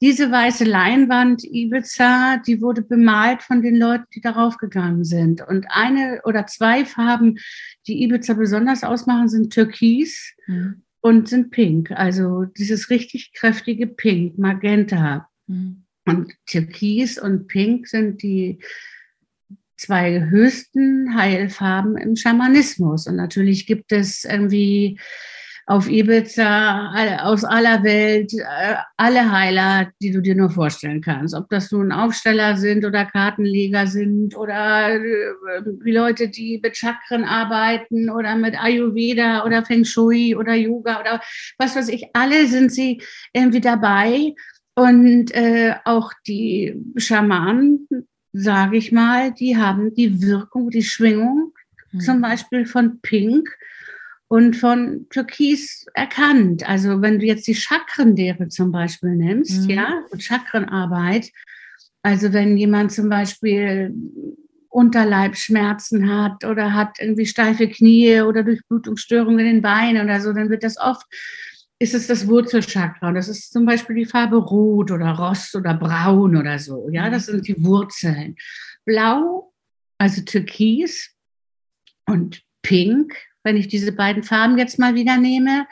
[0.00, 5.40] diese weiße Leinwand Ibiza, die wurde bemalt von den Leuten, die darauf gegangen sind.
[5.46, 7.38] Und eine oder zwei Farben,
[7.86, 10.82] die Ibiza besonders ausmachen, sind Türkis mhm.
[11.00, 11.92] und sind Pink.
[11.92, 15.28] Also dieses richtig kräftige Pink, Magenta.
[15.46, 15.84] Mhm.
[16.04, 18.60] Und Türkis und Pink sind die
[19.76, 23.06] zwei höchsten Heilfarben im Schamanismus.
[23.06, 24.98] Und natürlich gibt es irgendwie
[25.66, 31.34] auf Ibiza aus aller Welt äh, alle Heiler, die du dir nur vorstellen kannst.
[31.34, 35.00] Ob das nun Aufsteller sind oder Kartenleger sind oder äh,
[35.84, 41.20] die Leute, die mit Chakren arbeiten oder mit Ayurveda oder Feng Shui oder Yoga oder
[41.58, 42.04] was weiß ich.
[42.14, 43.02] Alle sind sie
[43.32, 44.34] irgendwie dabei.
[44.78, 47.88] Und äh, auch die Schamanen,
[48.32, 51.54] sage ich mal, die haben die Wirkung, die Schwingung,
[51.92, 52.00] mhm.
[52.00, 53.48] zum Beispiel von Pink
[54.28, 56.68] und von Türkis erkannt.
[56.68, 59.70] Also wenn du jetzt die Chakrenlehre zum Beispiel nimmst, mhm.
[59.70, 61.30] ja, und Chakrenarbeit,
[62.02, 63.94] also wenn jemand zum Beispiel
[64.68, 70.50] Unterleibschmerzen hat oder hat irgendwie steife Knie oder Durchblutungsstörungen in den Beinen oder so, dann
[70.50, 71.06] wird das oft,
[71.78, 73.08] ist es das Wurzelchakra.
[73.08, 76.88] Und das ist zum Beispiel die Farbe Rot oder Rost oder Braun oder so.
[76.90, 78.36] Ja, das sind die Wurzeln.
[78.84, 79.52] Blau,
[79.98, 81.10] also Türkis
[82.06, 83.14] und Pink
[83.46, 85.66] wenn ich diese beiden Farben jetzt mal wieder nehme,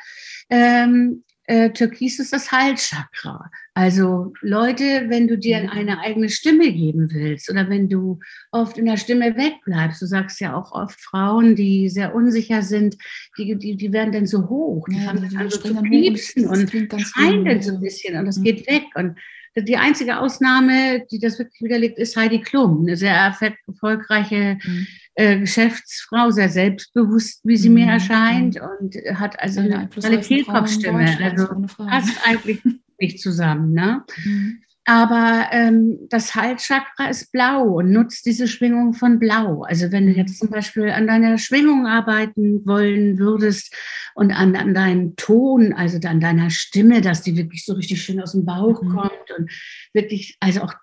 [0.49, 3.51] ähm, äh, Türkis ist das Halschakra.
[3.75, 5.69] Also Leute, wenn du dir mhm.
[5.69, 10.41] eine eigene Stimme geben willst oder wenn du oft in der Stimme wegbleibst, du sagst
[10.41, 12.97] ja auch oft Frauen, die sehr unsicher sind,
[13.37, 16.71] die, die, die werden dann so hoch, die ja, fangen die, also zu piepsen und
[16.71, 18.45] schreien dann so ein bisschen und das mhm.
[18.45, 18.85] geht weg.
[18.95, 19.19] Und
[19.57, 24.87] die einzige Ausnahme, die das wirklich widerlegt, ist Heidi Klum, eine sehr erfolgreiche mhm.
[25.15, 27.75] äh, Geschäftsfrau, sehr selbstbewusst, wie sie mhm.
[27.75, 31.19] mir erscheint und hat also eine, eine Kehlkopfstimme.
[31.23, 32.61] Also passt eigentlich
[32.99, 33.73] nicht zusammen.
[33.73, 34.05] Ne?
[34.25, 34.63] Mhm.
[34.87, 39.63] Aber ähm, das Halschakra ist blau und nutzt diese Schwingung von blau.
[39.63, 43.75] Also wenn du jetzt zum Beispiel an deiner Schwingung arbeiten wollen würdest
[44.15, 48.21] und an, an deinem Ton, also an deiner Stimme, dass die wirklich so richtig schön
[48.21, 48.95] aus dem Bauch mhm.
[48.95, 49.51] kommt und
[49.95, 50.75] wirklich also auch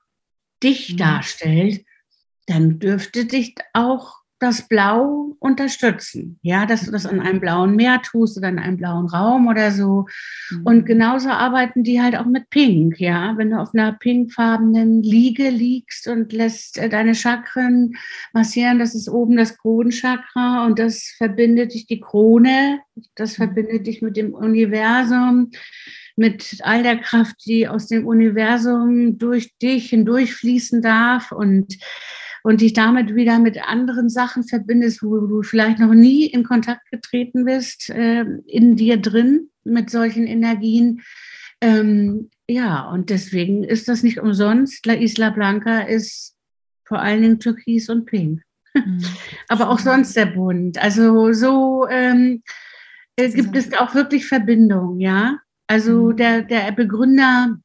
[0.64, 0.98] dich mhm.
[0.98, 1.86] darstellt,
[2.48, 6.40] dann dürfte dich auch das Blau unterstützen.
[6.42, 9.72] Ja, dass du das an einem blauen Meer tust oder in einem blauen Raum oder
[9.72, 10.06] so.
[10.50, 10.62] Mhm.
[10.64, 13.00] Und genauso arbeiten die halt auch mit Pink.
[13.00, 17.96] Ja, wenn du auf einer pinkfarbenen Liege liegst und lässt äh, deine Chakren
[18.34, 22.80] massieren, das ist oben das Kronenchakra und das verbindet dich die Krone,
[23.16, 23.44] das mhm.
[23.44, 25.52] verbindet dich mit dem Universum
[26.16, 31.78] mit all der Kraft, die aus dem Universum durch dich hindurchfließen darf und
[32.44, 36.90] und dich damit wieder mit anderen Sachen verbindest, wo du vielleicht noch nie in Kontakt
[36.92, 41.02] getreten bist, äh, in dir drin mit solchen Energien.
[41.62, 44.86] Ähm, ja, und deswegen ist das nicht umsonst.
[44.86, 46.36] La Isla Blanca ist
[46.86, 48.42] vor allen Dingen Türkis und Pink.
[48.74, 49.04] Mhm.
[49.48, 50.78] Aber auch sonst sehr bunt.
[50.82, 52.42] Also so ähm,
[53.16, 55.38] äh, gibt es auch wirklich Verbindungen, ja.
[55.68, 56.18] Also mhm.
[56.18, 57.58] der, der Begründer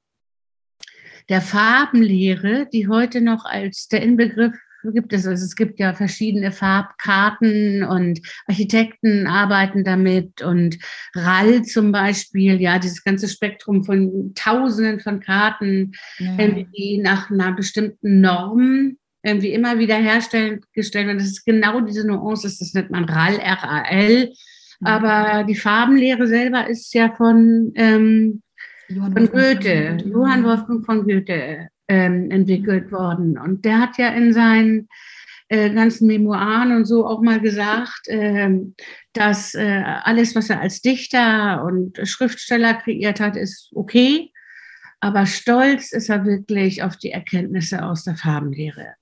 [1.29, 4.55] der Farbenlehre, die heute noch als der Inbegriff
[4.93, 5.27] gibt es.
[5.27, 10.79] Also es gibt ja verschiedene Farbkarten und Architekten arbeiten damit und
[11.15, 16.37] RAL zum Beispiel, ja, dieses ganze Spektrum von Tausenden von Karten, ja.
[16.37, 21.19] die nach einer bestimmten Norm irgendwie immer wieder hergestellt werden.
[21.19, 24.33] Das ist genau diese Nuance, das nennt man RAL, R-A-L.
[24.81, 24.87] Mhm.
[24.87, 28.43] Aber die Farbenlehre selber ist ja von, ähm,
[28.89, 33.39] Johann von Goethe, Johann Wolfgang von Goethe ähm, entwickelt worden.
[33.39, 34.89] Und der hat ja in seinen
[35.49, 38.51] äh, ganzen Memoiren und so auch mal gesagt, äh,
[39.13, 44.33] dass äh, alles, was er als Dichter und Schriftsteller kreiert hat, ist okay.
[45.01, 48.95] Aber stolz ist er wirklich auf die Erkenntnisse aus der Farbenlehre.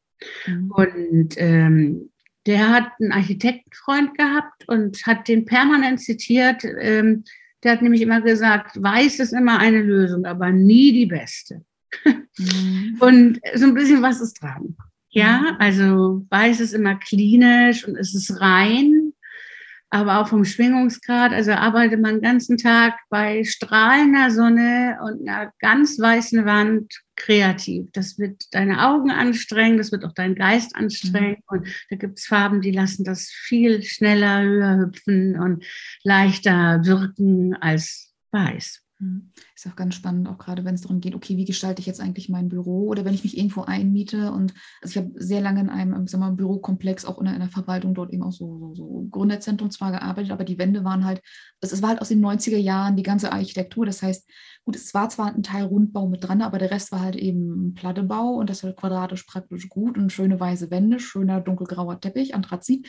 [0.46, 0.70] Mhm.
[0.70, 2.10] Und ähm,
[2.46, 6.62] der hat einen Architektenfreund gehabt und hat den permanent zitiert.
[6.64, 7.24] Ähm,
[7.62, 11.64] der hat nämlich immer gesagt, weiß ist immer eine Lösung, aber nie die beste.
[12.36, 12.96] Mhm.
[13.00, 14.76] Und so ein bisschen was ist dran.
[15.10, 19.12] Ja, also weiß ist immer klinisch und es ist rein,
[19.90, 21.32] aber auch vom Schwingungsgrad.
[21.32, 27.90] Also arbeitet man den ganzen Tag bei strahlender Sonne und einer ganz weißen Wand kreativ.
[27.92, 31.36] Das wird deine Augen anstrengen, das wird auch deinen Geist anstrengen.
[31.48, 31.58] Mhm.
[31.58, 35.64] Und da gibt es Farben, die lassen das viel schneller, höher hüpfen und
[36.02, 38.83] leichter wirken als weiß.
[39.00, 39.30] Mhm.
[39.56, 42.00] Ist auch ganz spannend, auch gerade wenn es darum geht, okay, wie gestalte ich jetzt
[42.00, 45.60] eigentlich mein Büro oder wenn ich mich irgendwo einmiete und also ich habe sehr lange
[45.60, 49.08] in einem sag mal, Bürokomplex, auch in einer Verwaltung dort eben auch so, so, so
[49.10, 51.22] Gründerzentrum zwar gearbeitet, aber die Wände waren halt,
[51.60, 54.30] es war halt aus den 90er Jahren die ganze Architektur, das heißt,
[54.64, 57.74] gut, es war zwar ein Teil Rundbau mit dran, aber der Rest war halt eben
[57.74, 62.88] Plattebau und das war quadratisch praktisch gut und schöne weiße Wände, schöner dunkelgrauer Teppich, Anthrazit.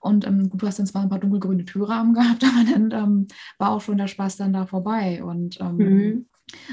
[0.00, 3.26] Und ähm, du hast dann zwar ein paar dunkelgrüne Türrahmen gehabt, aber dann ähm,
[3.58, 5.22] war auch schon der Spaß dann da vorbei.
[5.22, 6.26] Und ähm, mhm.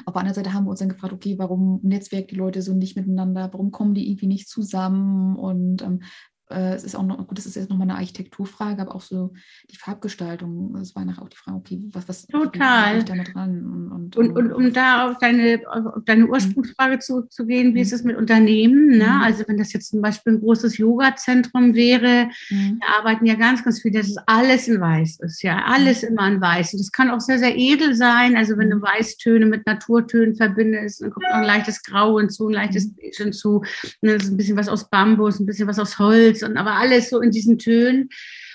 [0.05, 2.73] Auf der anderen Seite haben wir uns dann gefragt, okay, warum netzwerken die Leute so
[2.73, 6.01] nicht miteinander, warum kommen die irgendwie nicht zusammen und ähm,
[6.49, 9.33] äh, es ist auch noch, gut, das ist jetzt nochmal eine Architekturfrage, aber auch so
[9.69, 10.75] die Farbgestaltung.
[10.77, 13.03] Es war nachher auch die Frage, okay, was, was Total.
[13.03, 13.65] damit dran?
[13.65, 16.29] Und, und, und, und, um da auf deine, auf deine mhm.
[16.29, 18.97] Ursprungsfrage zurückzugehen, wie ist es mit Unternehmen?
[18.97, 19.05] Ne?
[19.05, 19.21] Mhm.
[19.21, 22.79] Also wenn das jetzt zum Beispiel ein großes Yoga-Zentrum wäre, mhm.
[22.79, 26.09] da arbeiten ja ganz, ganz viele, dass es alles in weiß ist, ja, alles mhm.
[26.09, 26.73] immer in weiß.
[26.73, 28.37] Und das kann auch sehr, sehr edel sein.
[28.37, 32.53] Also wenn du Weißtöne mit Naturtönen verbindest, dann kommt noch ein leichtes Grau hinzu, ein
[32.53, 33.65] leichtes Beige hinzu, und
[34.01, 36.73] dann ist ein bisschen was aus Bambus, ein bisschen was aus Holz Holz und aber
[36.73, 38.09] alles so in diesen Tönen.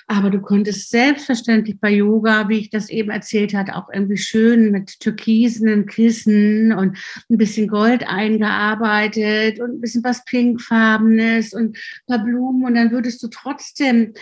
[0.07, 4.71] Aber du konntest selbstverständlich bei Yoga, wie ich das eben erzählt hatte, auch irgendwie schön
[4.71, 6.97] mit türkisenen Kissen und
[7.29, 12.65] ein bisschen Gold eingearbeitet und ein bisschen was Pinkfarbenes und ein paar Blumen.
[12.65, 14.13] Und dann würdest du trotzdem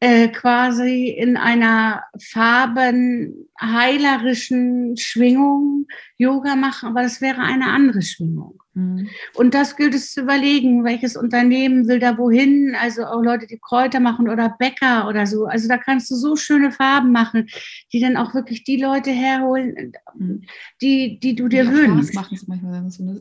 [0.00, 8.62] äh, quasi in einer farbenheilerischen Schwingung Yoga machen, aber das wäre eine andere Schwingung.
[8.74, 9.08] Mhm.
[9.34, 13.58] Und das gilt es zu überlegen, welches Unternehmen will da wohin, also auch Leute, die
[13.58, 15.46] Kräuter machen oder Bäcker oder so.
[15.46, 17.48] Also da kannst du so schöne Farben machen,
[17.92, 20.44] die dann auch wirklich die Leute herholen, mhm.
[20.80, 22.14] die, die du dir die wünschst.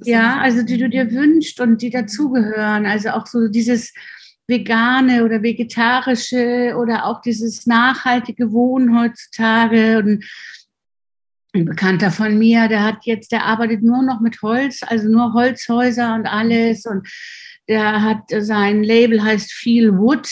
[0.06, 2.86] ja, also die du dir wünschst und die dazugehören.
[2.86, 3.94] Also auch so dieses
[4.48, 10.00] vegane oder vegetarische oder auch dieses nachhaltige Wohnen heutzutage.
[10.00, 10.24] Und
[11.54, 15.34] ein Bekannter von mir, der hat jetzt, der arbeitet nur noch mit Holz, also nur
[15.34, 16.86] Holzhäuser und alles.
[16.86, 17.08] Und
[17.68, 20.30] der hat sein Label heißt Feel Wood.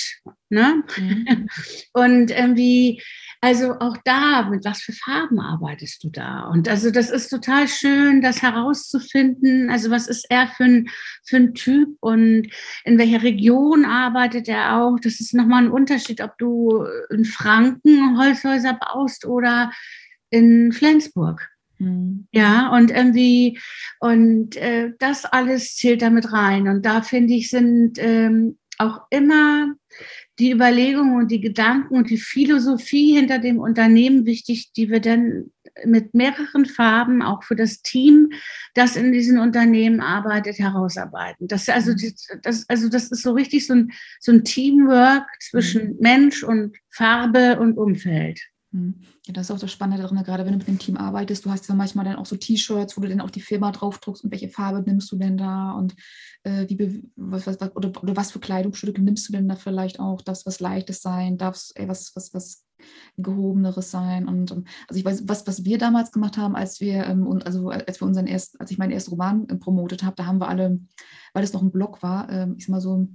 [0.49, 0.84] Ne?
[0.97, 1.49] Mhm.
[1.93, 3.01] Und irgendwie
[3.46, 6.48] also auch da, mit was für Farben arbeitest du da?
[6.48, 9.70] Und also das ist total schön, das herauszufinden.
[9.70, 10.89] Also was ist er für ein,
[11.24, 12.48] für ein Typ und
[12.86, 14.98] in welcher Region arbeitet er auch?
[15.00, 19.72] Das ist nochmal ein Unterschied, ob du in Franken Holzhäuser baust oder
[20.32, 21.48] in Flensburg.
[21.78, 22.28] Mhm.
[22.32, 23.60] Ja, und irgendwie,
[24.00, 26.68] und äh, das alles zählt damit rein.
[26.68, 29.76] Und da finde ich, sind ähm, auch immer
[30.39, 35.51] die Überlegungen und die Gedanken und die Philosophie hinter dem Unternehmen wichtig, die wir dann
[35.86, 38.31] mit mehreren Farben auch für das Team,
[38.73, 41.47] das in diesen Unternehmen arbeitet, herausarbeiten.
[41.47, 42.13] Das, also, mhm.
[42.43, 45.97] das, also das ist so richtig so ein, so ein Teamwork zwischen mhm.
[45.99, 48.39] Mensch und Farbe und Umfeld.
[48.76, 48.95] Mhm.
[49.26, 51.49] Ja, das ist auch das Spannende darin, gerade wenn du mit dem Team arbeitest, du
[51.49, 54.32] hast ja manchmal dann auch so T-Shirts, wo du dann auch die Firma draufdruckst und
[54.32, 55.95] welche Farbe nimmst du denn da und
[56.43, 60.21] äh, wie, was, was, oder, oder was für Kleidungsstücke nimmst du denn da vielleicht auch,
[60.21, 62.65] das was Leichtes sein, darf es was, was, was
[63.17, 64.28] gehobeneres sein?
[64.28, 67.69] Und um, also ich weiß, was, was wir damals gemacht haben, als wir ähm, also
[67.69, 70.49] als wir unseren ersten, als ich meinen ersten Roman äh, promotet habe, da haben wir
[70.49, 70.82] alle,
[71.34, 73.07] weil es noch ein Blog war, äh, ich sag mal so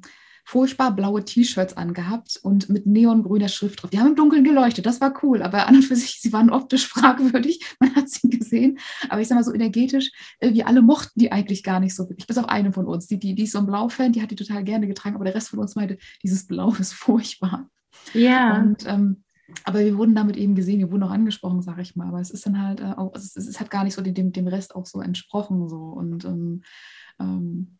[0.45, 3.91] furchtbar blaue T-Shirts angehabt und mit neongrüner Schrift drauf.
[3.91, 6.51] Die haben im Dunkeln geleuchtet, das war cool, aber an und für sich, sie waren
[6.51, 8.79] optisch fragwürdig, man hat sie gesehen,
[9.09, 10.11] aber ich sag mal so energetisch,
[10.41, 13.19] wir alle mochten die eigentlich gar nicht so wirklich, bis auf eine von uns, die,
[13.19, 15.51] die, die ist so ein Blau-Fan, die hat die total gerne getragen, aber der Rest
[15.51, 17.69] von uns meinte, dieses Blau ist furchtbar.
[18.15, 18.59] Ja.
[18.59, 19.23] Und ähm,
[19.65, 22.09] aber wir wurden damit eben gesehen, wir wurden auch angesprochen, sage ich mal.
[22.09, 24.47] Aber es ist dann halt äh, auch, es, es, hat gar nicht so dem, dem
[24.47, 25.69] Rest auch so entsprochen.
[25.69, 25.77] So.
[25.77, 26.63] Und ähm,
[27.19, 27.77] ähm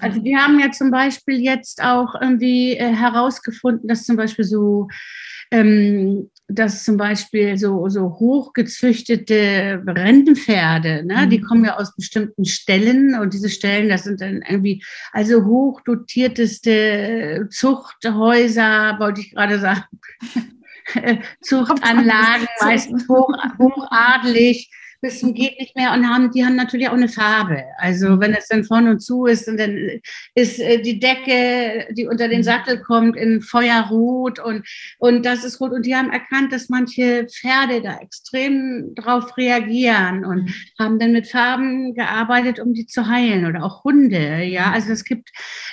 [0.00, 4.88] also wir haben ja zum Beispiel jetzt auch irgendwie äh, herausgefunden, dass zum Beispiel so,
[5.50, 11.30] ähm, dass zum Beispiel so, so hochgezüchtete Rentenpferde, ne, mhm.
[11.30, 17.48] die kommen ja aus bestimmten Stellen und diese Stellen, das sind dann irgendwie, also hochdotierteste
[17.50, 19.84] Zuchthäuser, wollte ich gerade sagen.
[21.40, 24.70] Zuchtanlagen, meistens hoch, hochadelig
[25.00, 27.64] bis zum geht nicht mehr und haben, die haben natürlich auch eine Farbe.
[27.78, 30.00] Also wenn es dann von und zu ist und dann
[30.34, 32.44] ist äh, die Decke, die unter den mhm.
[32.44, 34.66] Sattel kommt, in Feuerrot und,
[34.98, 35.72] und das ist rot.
[35.72, 40.54] Und die haben erkannt, dass manche Pferde da extrem drauf reagieren und mhm.
[40.78, 44.42] haben dann mit Farben gearbeitet, um die zu heilen oder auch Hunde.
[44.44, 44.74] Ja, mhm.
[44.74, 45.30] also es gibt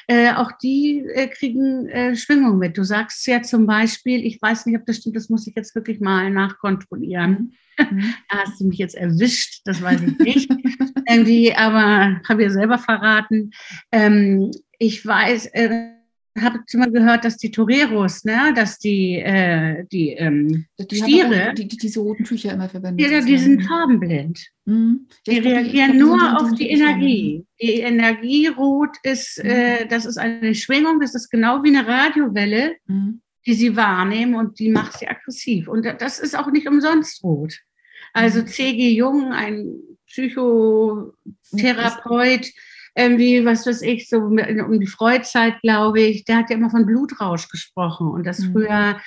[0.07, 2.78] äh, auch die äh, kriegen äh, Schwingung mit.
[2.78, 5.75] Du sagst ja zum Beispiel, ich weiß nicht, ob das stimmt, das muss ich jetzt
[5.75, 7.57] wirklich mal nachkontrollieren.
[7.80, 8.13] Mhm.
[8.30, 10.49] Da hast du mich jetzt erwischt, das weiß ich nicht.
[11.09, 13.51] Irgendwie, aber habe ich selber verraten.
[13.91, 15.91] Ähm, ich weiß, äh,
[16.41, 21.67] habe mal gehört, dass die Toreros, ne, dass die, äh, die, ähm, die Stiere, die,
[21.67, 22.99] die, diese roten Tücher immer verwenden.
[22.99, 24.39] Ja, die sind farbenblind.
[24.65, 25.07] Mhm.
[25.25, 27.45] Die reagieren glaub, nur auf die Energie.
[27.59, 29.49] Die Energie rot ist, mhm.
[29.49, 32.75] äh, das ist eine Schwingung, das ist genau wie eine Radiowelle.
[32.86, 35.69] Mhm die sie wahrnehmen und die macht sie aggressiv.
[35.69, 37.53] Und das ist auch nicht umsonst rot.
[38.18, 38.43] Also.
[38.43, 38.91] C.G.
[38.91, 42.51] Jung, ein Psychotherapeut,
[42.97, 46.88] irgendwie, was weiß ich, so um die Freudzeit, glaube ich, der hat ja immer von
[46.88, 48.53] Blutrausch gesprochen und dass mhm.
[48.53, 48.99] früher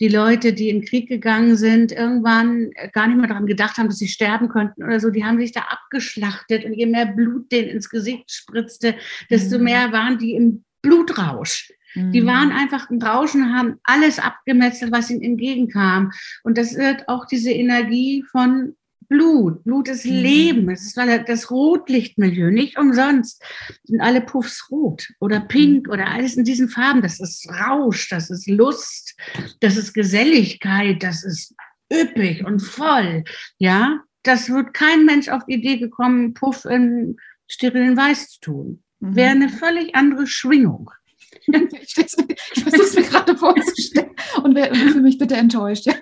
[0.00, 3.88] die Leute, die in den Krieg gegangen sind, irgendwann gar nicht mehr daran gedacht haben,
[3.88, 7.50] dass sie sterben könnten oder so, die haben sich da abgeschlachtet und je mehr Blut
[7.50, 8.96] denen ins Gesicht spritzte,
[9.30, 9.64] desto mhm.
[9.64, 11.72] mehr waren die im Blutrausch.
[12.12, 12.56] Die waren mhm.
[12.56, 16.12] einfach im Rauschen, haben alles abgemetzelt, was ihnen entgegenkam.
[16.42, 18.74] Und das wird auch diese Energie von
[19.08, 19.64] Blut.
[19.64, 20.12] Blut ist mhm.
[20.12, 20.70] Leben.
[20.70, 22.50] Es ist das Rotlichtmilieu.
[22.50, 23.42] Nicht umsonst
[23.84, 25.92] sind alle Puffs rot oder pink mhm.
[25.92, 27.02] oder alles in diesen Farben.
[27.02, 29.16] Das ist Rausch, das ist Lust,
[29.60, 31.54] das ist Geselligkeit, das ist
[31.92, 33.24] üppig und voll.
[33.58, 38.82] Ja, das wird kein Mensch auf die Idee gekommen, Puff in sterilen Weiß zu tun.
[39.00, 40.90] Wäre eine völlig andere Schwingung.
[41.82, 41.94] ich
[42.62, 44.10] versuche es mir gerade vorzustellen
[44.42, 45.86] und für mich bitte enttäuscht.
[45.86, 45.94] Ja.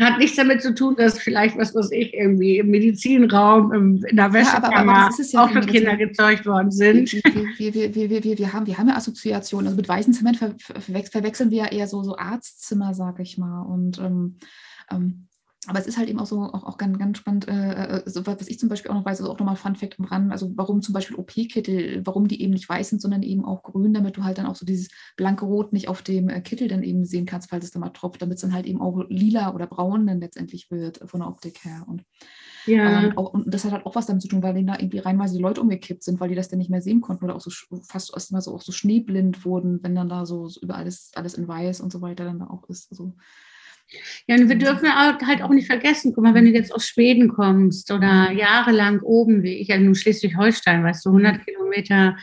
[0.00, 4.16] Hat nichts damit zu tun, dass vielleicht, was weiß ich, irgendwie im Medizinraum, im, in
[4.16, 7.12] der Wäschekammer ja, ja auch für Kinder gezeugt worden sind.
[7.12, 9.66] Wir, wir, wir, wir, wir, wir, haben, wir haben ja Assoziationen.
[9.66, 13.36] Also mit weißen Zement ver, ver, verwechseln wir ja eher so, so Arztzimmer, sage ich
[13.36, 13.60] mal.
[13.60, 14.38] Und ähm,
[14.90, 15.28] ähm,
[15.66, 18.26] aber es ist halt eben auch so auch, auch ganz, ganz spannend, äh, äh so,
[18.26, 20.50] was ich zum Beispiel auch noch weiß, also auch nochmal Fun Fact am Rand, also
[20.56, 24.16] warum zum Beispiel OP-Kittel, warum die eben nicht weiß sind, sondern eben auch grün, damit
[24.16, 27.04] du halt dann auch so dieses blanke Rot nicht auf dem äh, Kittel dann eben
[27.04, 29.66] sehen kannst, falls es dann mal tropft, damit es dann halt eben auch lila oder
[29.66, 31.84] braun dann letztendlich wird äh, von der Optik her.
[31.86, 32.04] Und,
[32.64, 33.02] ja.
[33.02, 34.98] Ähm, auch, und das hat halt auch was damit zu tun, weil denen da irgendwie
[34.98, 37.40] reinweise die Leute umgekippt sind, weil die das dann nicht mehr sehen konnten oder auch
[37.42, 37.50] so
[37.82, 41.34] fast erstmal so auch so schneeblind wurden, wenn dann da so, so über alles, alles
[41.34, 42.90] in weiß und so weiter dann da auch ist.
[42.90, 43.14] Also
[44.26, 47.28] ja, und wir dürfen halt auch nicht vergessen, guck mal, wenn du jetzt aus Schweden
[47.28, 52.16] kommst oder jahrelang oben, wie ich, ja nun Schleswig-Holstein, weißt du, 100 Kilometer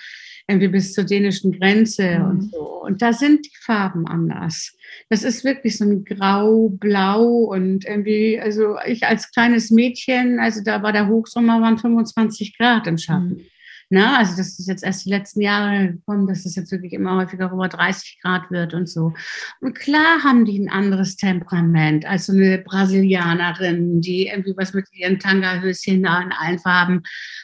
[0.47, 2.25] irgendwie bis zur dänischen Grenze mhm.
[2.25, 2.81] und so.
[2.81, 4.77] Und da sind die Farben anders.
[5.09, 10.61] Das ist wirklich so ein Grau, Blau und irgendwie, also ich als kleines Mädchen, also
[10.63, 13.27] da war der Hochsommer, waren 25 Grad im Schatten.
[13.27, 13.45] Mhm.
[13.89, 17.15] Na, also das ist jetzt erst die letzten Jahre gekommen, dass es jetzt wirklich immer
[17.15, 19.13] häufiger über 30 Grad wird und so.
[19.61, 24.85] Und klar haben die ein anderes Temperament als so eine Brasilianerin, die irgendwie was mit
[24.91, 27.03] ihren Tanga-Höschen da in allen Farben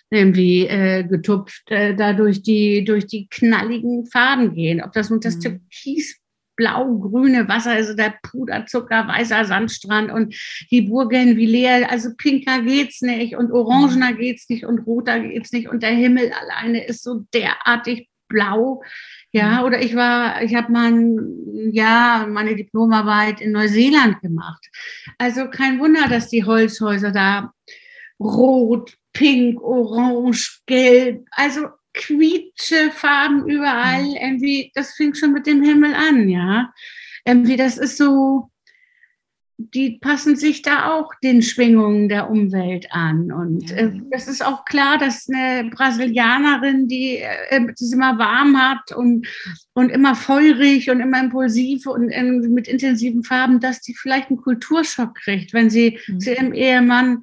[0.10, 4.82] irgendwie äh, getupft, äh, da durch die, durch die knalligen Farben gehen.
[4.82, 5.42] Ob das nun das mhm.
[5.42, 6.23] Türkis
[6.56, 10.36] blau-grüne Wasser, also der Puderzucker, weißer Sandstrand und
[10.72, 15.52] die Burgen wie leer, also pinker geht's nicht und orangener geht's nicht und roter geht's
[15.52, 18.84] nicht und der Himmel alleine ist so derartig blau.
[19.32, 19.64] Ja, mhm.
[19.66, 21.18] oder ich war, ich habe mein,
[21.72, 24.64] ja, meine Diplomarbeit in Neuseeland gemacht.
[25.18, 27.52] Also kein Wunder, dass die Holzhäuser da
[28.20, 34.04] rot, pink, orange, gelb, also quietsche Farben überall.
[34.04, 34.18] Mhm.
[34.20, 36.74] Irgendwie, das fing schon mit dem Himmel an, ja.
[37.26, 38.50] Irgendwie, das ist so,
[39.58, 43.32] die passen sich da auch den Schwingungen der Umwelt an.
[43.32, 48.92] Und äh, das ist auch klar, dass eine Brasilianerin, die äh, es immer warm hat
[48.96, 49.28] und,
[49.74, 54.42] und immer feurig und immer impulsiv und äh, mit intensiven Farben, dass die vielleicht einen
[54.42, 56.20] Kulturschock kriegt, wenn sie mhm.
[56.20, 57.22] zu ihrem Ehemann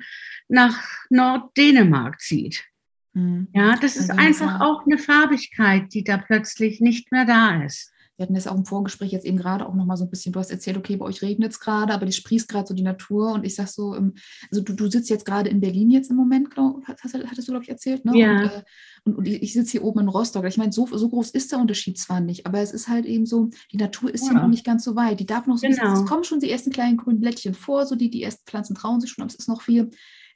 [0.49, 2.65] nach Norddänemark zieht.
[3.13, 3.49] Mhm.
[3.55, 7.93] Ja, das ist also einfach auch eine Farbigkeit, die da plötzlich nicht mehr da ist
[8.21, 10.41] wir hatten das auch im Vorgespräch jetzt eben gerade auch nochmal so ein bisschen, du
[10.41, 13.33] hast erzählt, okay, bei euch regnet es gerade, aber die sprießt gerade so die Natur
[13.33, 14.13] und ich sag so, ähm,
[14.51, 17.53] also du, du sitzt jetzt gerade in Berlin jetzt im Moment, glaub, hast, hattest du,
[17.53, 18.19] glaube ich, erzählt, ne?
[18.19, 18.33] Ja.
[18.33, 18.63] Und, äh,
[19.05, 20.45] und, und ich sitze hier oben in Rostock.
[20.45, 23.25] Ich meine, so, so groß ist der Unterschied zwar nicht, aber es ist halt eben
[23.25, 25.19] so, die Natur ist ja, ja noch nicht ganz so weit.
[25.19, 25.95] Die darf noch so, genau.
[25.95, 29.01] es kommen schon die ersten kleinen grünen Blättchen vor, so die, die ersten Pflanzen trauen
[29.01, 29.89] sich schon, aber es ist noch viel,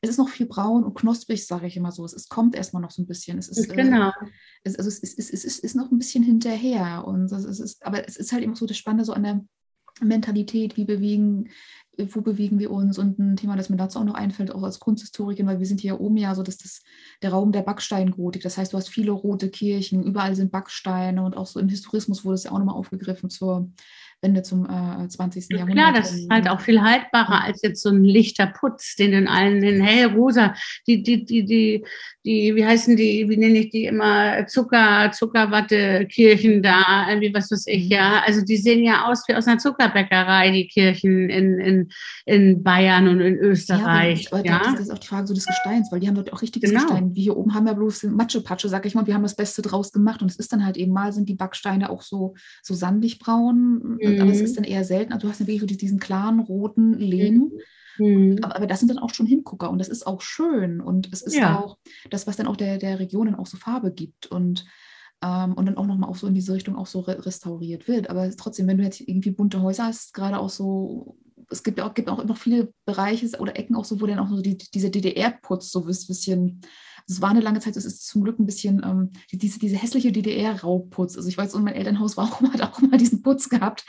[0.05, 2.05] es ist noch viel braun und knusprig, sage ich immer so.
[2.05, 3.39] Es, es kommt erstmal noch so ein bisschen.
[3.39, 4.09] Es ist, äh, genau.
[4.09, 4.13] Äh,
[4.63, 7.05] es, also es, ist, es, ist, es ist noch ein bisschen hinterher.
[7.07, 9.45] Und es ist, aber es ist halt immer so das Spannende so an der
[10.01, 11.49] Mentalität, wie bewegen,
[11.97, 14.81] wo bewegen wir uns und ein Thema, das mir dazu auch noch einfällt, auch als
[14.81, 16.83] Kunsthistorikerin, weil wir sind hier oben ja so, dass das
[17.23, 21.37] der Raum der Backsteingotik, das heißt, du hast viele rote Kirchen, überall sind Backsteine und
[21.37, 23.71] auch so im Historismus wurde es ja auch nochmal aufgegriffen zur
[24.25, 25.47] Wende zum äh, 20.
[25.51, 25.77] Ja, Jahrhundert.
[25.77, 29.29] Klar, das ist halt auch viel haltbarer als jetzt so ein lichter Putz, den in
[29.29, 30.55] allen, den hellrosa,
[30.87, 31.85] die, die, die, die,
[32.25, 37.67] die, wie heißen die, wie nenne ich die immer, Zucker, Zuckerwatte-Kirchen da, irgendwie was weiß
[37.67, 37.91] ich, mhm.
[37.93, 38.23] ja.
[38.27, 41.89] Also die sehen ja aus wie aus einer Zuckerbäckerei, die Kirchen in, in,
[42.25, 44.29] in Bayern und in Österreich.
[44.33, 44.63] Ja, ja?
[44.73, 46.85] das ist auch die Frage so des Gesteins, weil die haben dort auch richtiges genau.
[46.85, 47.15] Gestein.
[47.15, 49.93] Wir hier oben haben ja bloß Matschepatsche, sag ich mal, wir haben das Beste draus
[49.93, 53.19] gemacht und es ist dann halt eben mal sind die Backsteine auch so, so sandig
[53.19, 53.99] braun.
[54.01, 54.23] Mhm mhm.
[54.23, 55.13] aber es ist dann eher selten.
[55.13, 57.53] Also du hast dann wirklich diesen klaren roten Lehm.
[57.99, 58.39] Mhm.
[58.43, 61.23] Aber, aber, das sind dann auch schon Hingucker und das ist auch schön und es
[61.23, 61.61] ist ja.
[61.61, 61.79] auch
[62.11, 64.65] das, was dann auch der, der Region auch so Farbe gibt und,
[65.23, 68.11] ähm, und dann auch nochmal auch so in diese Richtung auch so re restauriert wird.
[68.11, 71.17] Aber trotzdem, wenn du jetzt irgendwie bunte Häuser hast, gerade auch so
[71.51, 74.29] es gibt auch, gibt auch noch viele Bereiche oder Ecken auch so, wo dann auch
[74.29, 76.61] so die, dieser DDR-Putz so ein bisschen
[77.07, 80.11] es war eine lange Zeit, es ist zum Glück ein bisschen ähm, diese, diese hässliche
[80.11, 81.17] DDR-Rauputz.
[81.17, 83.85] Also ich weiß, mein Elternhaus war auch, hat auch immer diesen Putz gehabt,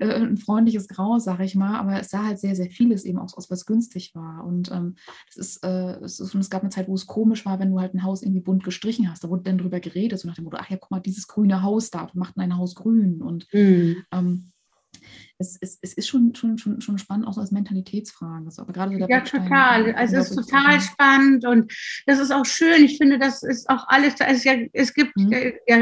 [0.00, 3.18] äh, ein freundliches Grau, sage ich mal, aber es sah halt sehr, sehr vieles eben
[3.18, 4.44] auch aus, was günstig war.
[4.44, 4.96] Und ähm,
[5.26, 7.70] das ist, äh, es ist, und es gab eine Zeit, wo es komisch war, wenn
[7.70, 9.24] du halt ein Haus irgendwie bunt gestrichen hast.
[9.24, 11.62] Da wurde dann drüber geredet, so nach dem Motto, ach ja, guck mal, dieses grüne
[11.62, 13.20] Haus da, wir machten ein Haus grün.
[13.20, 13.96] Und mhm.
[14.10, 14.52] ähm,
[15.38, 18.50] es, es, es ist schon, schon, schon, schon spannend, auch so als Mentalitätsfrage.
[18.50, 19.94] So, aber gerade so der ja, total.
[19.94, 21.72] Also es ist total spannend und
[22.06, 22.84] das ist auch schön.
[22.84, 25.32] Ich finde, das ist auch alles, also ja, es gibt, mhm.
[25.66, 25.78] ja,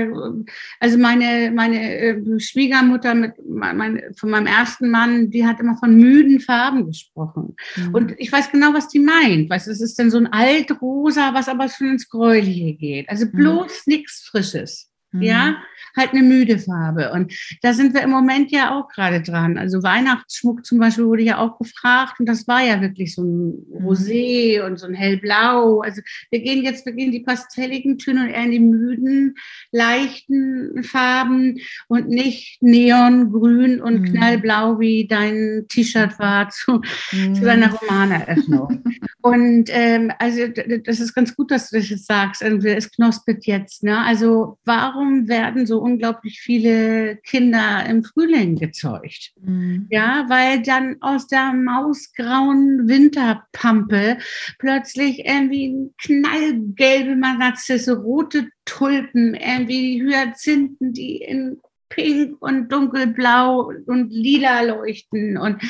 [0.80, 5.96] also meine, meine äh, Schwiegermutter mit mein, von meinem ersten Mann, die hat immer von
[5.96, 7.54] müden Farben gesprochen.
[7.76, 7.94] Mhm.
[7.94, 9.50] Und ich weiß genau, was die meint.
[9.50, 13.08] Weißt, es ist dann so ein Altrosa, was aber schon ins Gräuliche geht.
[13.08, 13.32] Also mhm.
[13.32, 13.92] bloß mhm.
[13.92, 14.88] nichts Frisches.
[15.14, 15.56] Ja, mhm
[15.96, 17.12] halt eine müde Farbe.
[17.12, 17.32] Und
[17.62, 19.58] da sind wir im Moment ja auch gerade dran.
[19.58, 23.66] Also Weihnachtsschmuck zum Beispiel wurde ja auch gefragt und das war ja wirklich so ein
[23.68, 23.86] mhm.
[23.86, 25.80] Rosé und so ein hellblau.
[25.80, 29.34] Also wir gehen jetzt, wir gehen die pastelligen Töne und eher in die müden,
[29.70, 34.04] leichten Farben und nicht neongrün und mhm.
[34.04, 36.80] knallblau wie dein T-Shirt war zu,
[37.12, 37.34] mhm.
[37.34, 38.82] zu deiner Romaneröffnung.
[39.22, 40.42] und ähm, also
[40.84, 42.42] das ist ganz gut, dass du das jetzt sagst.
[42.42, 43.82] Es knospet jetzt.
[43.82, 43.98] Ne?
[43.98, 49.32] Also warum werden so unglaublich viele Kinder im Frühling gezeugt.
[49.40, 49.86] Mhm.
[49.90, 54.18] Ja, weil dann aus der mausgrauen Winterpampe
[54.58, 61.60] plötzlich irgendwie knallgelbe Narzisse, rote Tulpen, irgendwie Hyazinthen, die in
[61.94, 65.62] pink und dunkelblau und lila leuchten und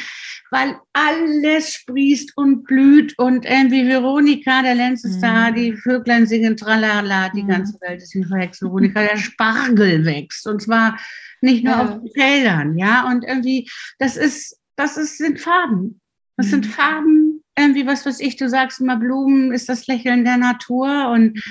[0.50, 5.22] weil alles sprießt und blüht und irgendwie Veronika, der Lenz ist mhm.
[5.22, 7.48] da, die Vöglein singen tralala, die mhm.
[7.48, 10.98] ganze Welt ist wie verhext, Veronika, der Spargel wächst und zwar
[11.40, 11.82] nicht nur ja.
[11.82, 13.68] auf den Feldern, ja, und irgendwie,
[13.98, 16.00] das ist, das ist, sind Farben.
[16.36, 16.50] Das mhm.
[16.50, 21.08] sind Farben, irgendwie, was weiß ich, du sagst immer, Blumen ist das Lächeln der Natur
[21.10, 21.42] und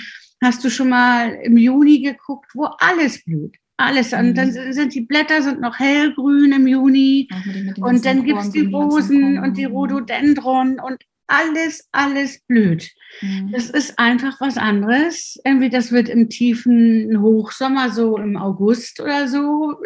[0.43, 3.55] hast du schon mal im Juni geguckt, wo alles blüht?
[3.82, 4.13] Alles.
[4.13, 4.73] Und dann mhm.
[4.73, 7.27] sind die Blätter sind noch hellgrün im Juni.
[7.45, 10.97] Dem und dann gibt es die Rosen und die Rhododendron und
[11.32, 12.91] alles, alles blüht.
[13.21, 13.51] Mhm.
[13.51, 15.39] Das ist einfach was anderes.
[15.45, 19.77] Irgendwie, das wird im tiefen Hochsommer, so im August oder so,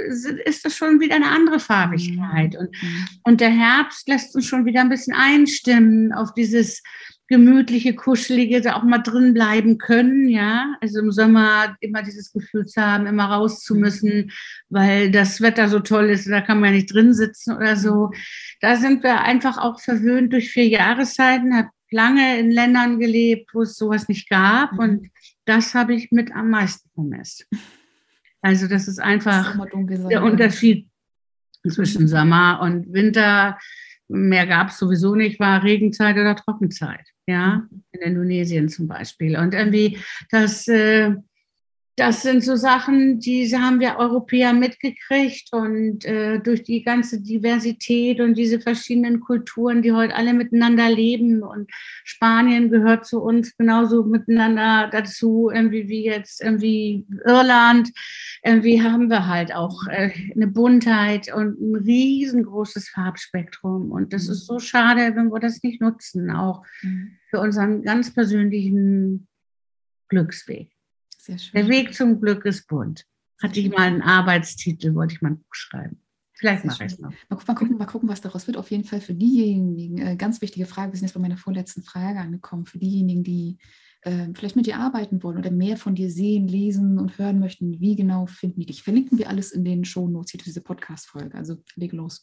[0.46, 2.54] ist das schon wieder eine andere Farbigkeit.
[2.54, 2.60] Mhm.
[2.60, 2.70] Und,
[3.24, 6.82] und der Herbst lässt uns schon wieder ein bisschen einstimmen auf dieses
[7.28, 10.76] gemütliche, kuschelige, da auch mal drin bleiben können, ja.
[10.82, 14.32] Also im Sommer immer dieses Gefühl zu haben, immer raus zu müssen,
[14.70, 18.12] weil das Wetter so toll ist, da kann man ja nicht drin sitzen oder so.
[18.62, 23.62] Da sind wir einfach auch verwöhnt durch vier Jahreszeiten, habe lange in Ländern gelebt, wo
[23.62, 24.80] es sowas nicht gab mhm.
[24.80, 25.10] und
[25.46, 27.48] das habe ich mit am meisten vermisst.
[28.42, 29.58] Also das ist einfach
[30.10, 30.88] der Unterschied
[31.68, 33.58] zwischen Sommer und Winter
[34.08, 37.84] mehr gab es sowieso nicht, war Regenzeit oder Trockenzeit, ja, mhm.
[37.92, 39.38] in Indonesien zum Beispiel.
[39.38, 40.00] Und irgendwie
[40.30, 41.16] das, äh,
[41.98, 48.20] das sind so Sachen, die haben wir Europäer mitgekriegt und äh, durch die ganze Diversität
[48.20, 51.72] und diese verschiedenen Kulturen, die heute alle miteinander leben und
[52.04, 57.92] Spanien gehört zu uns genauso miteinander dazu, irgendwie wie jetzt irgendwie Irland,
[58.44, 64.48] irgendwie haben wir halt auch äh, eine Buntheit und ein riesengroßes Farbspektrum und das ist
[64.48, 67.16] so schade, wenn wir das nicht nutzen, auch mhm.
[67.30, 69.28] für unseren ganz persönlichen
[70.10, 70.75] Glücksweg.
[71.28, 73.06] Der Weg zum Glück ist bunt.
[73.42, 76.02] Hatte ich mal einen Arbeitstitel, wollte ich mal ein Buch schreiben.
[76.34, 77.12] Vielleicht mache ich es noch.
[77.30, 78.58] Mal, mal, gucken, mal gucken, was daraus wird.
[78.58, 81.82] Auf jeden Fall für diejenigen, äh, ganz wichtige Frage, wir sind jetzt bei meiner vorletzten
[81.82, 83.58] Frage angekommen, für diejenigen, die
[84.06, 87.80] äh, vielleicht mit dir arbeiten wollen oder mehr von dir sehen, lesen und hören möchten,
[87.80, 88.84] wie genau finden die dich?
[88.84, 91.36] Verlinken wir alles in den Shownotes hier diese Podcast-Folge.
[91.36, 92.22] Also leg los.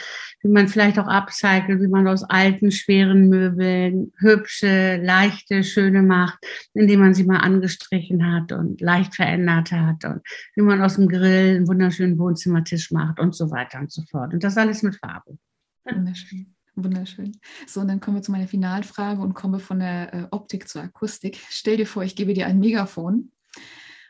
[0.42, 6.40] wie man vielleicht auch upcycelt, wie man aus alten, schweren Möbeln hübsche, leichte, schöne macht,
[6.74, 10.22] indem man sie mal angestrichen hat und leicht verändert hat und
[10.56, 14.34] wie man aus dem Grill einen wunderschönen Wohnzimmertisch macht und so weiter und so fort.
[14.34, 15.38] Und das alles mit Farbe.
[15.86, 16.59] Wunderschön.
[16.84, 17.38] Wunderschön.
[17.68, 20.84] So, und dann kommen wir zu meiner Finalfrage und kommen von der äh, Optik zur
[20.84, 21.40] Akustik.
[21.50, 23.32] Stell dir vor, ich gebe dir ein Megafon.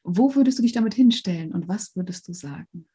[0.03, 2.87] Wo würdest du dich damit hinstellen und was würdest du sagen?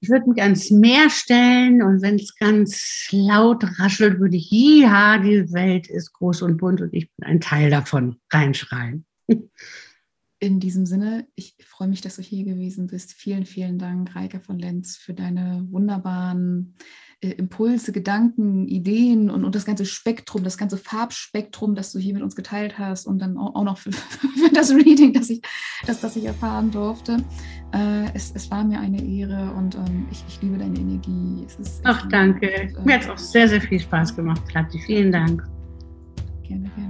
[0.00, 5.18] Ich würde mich ans Meer stellen und wenn es ganz laut raschelt, würde ich, ja,
[5.18, 9.06] die Welt ist groß und bunt und ich bin ein Teil davon, reinschreien.
[10.44, 13.14] In diesem Sinne, ich freue mich, dass du hier gewesen bist.
[13.14, 16.74] Vielen, vielen Dank, Reike von Lenz, für deine wunderbaren
[17.22, 22.12] äh, Impulse, Gedanken, Ideen und, und das ganze Spektrum, das ganze Farbspektrum, das du hier
[22.12, 25.40] mit uns geteilt hast und dann auch, auch noch für, für, das Reading, das ich,
[25.86, 27.16] das, das ich erfahren durfte.
[27.72, 31.46] Äh, es, es war mir eine Ehre und ähm, ich, ich liebe deine Energie.
[31.84, 32.70] Ach, danke.
[32.76, 34.78] Und, äh, mir hat es auch sehr, sehr viel Spaß gemacht, Platti.
[34.80, 35.42] Vielen Dank.
[36.42, 36.83] Gerne, gerne.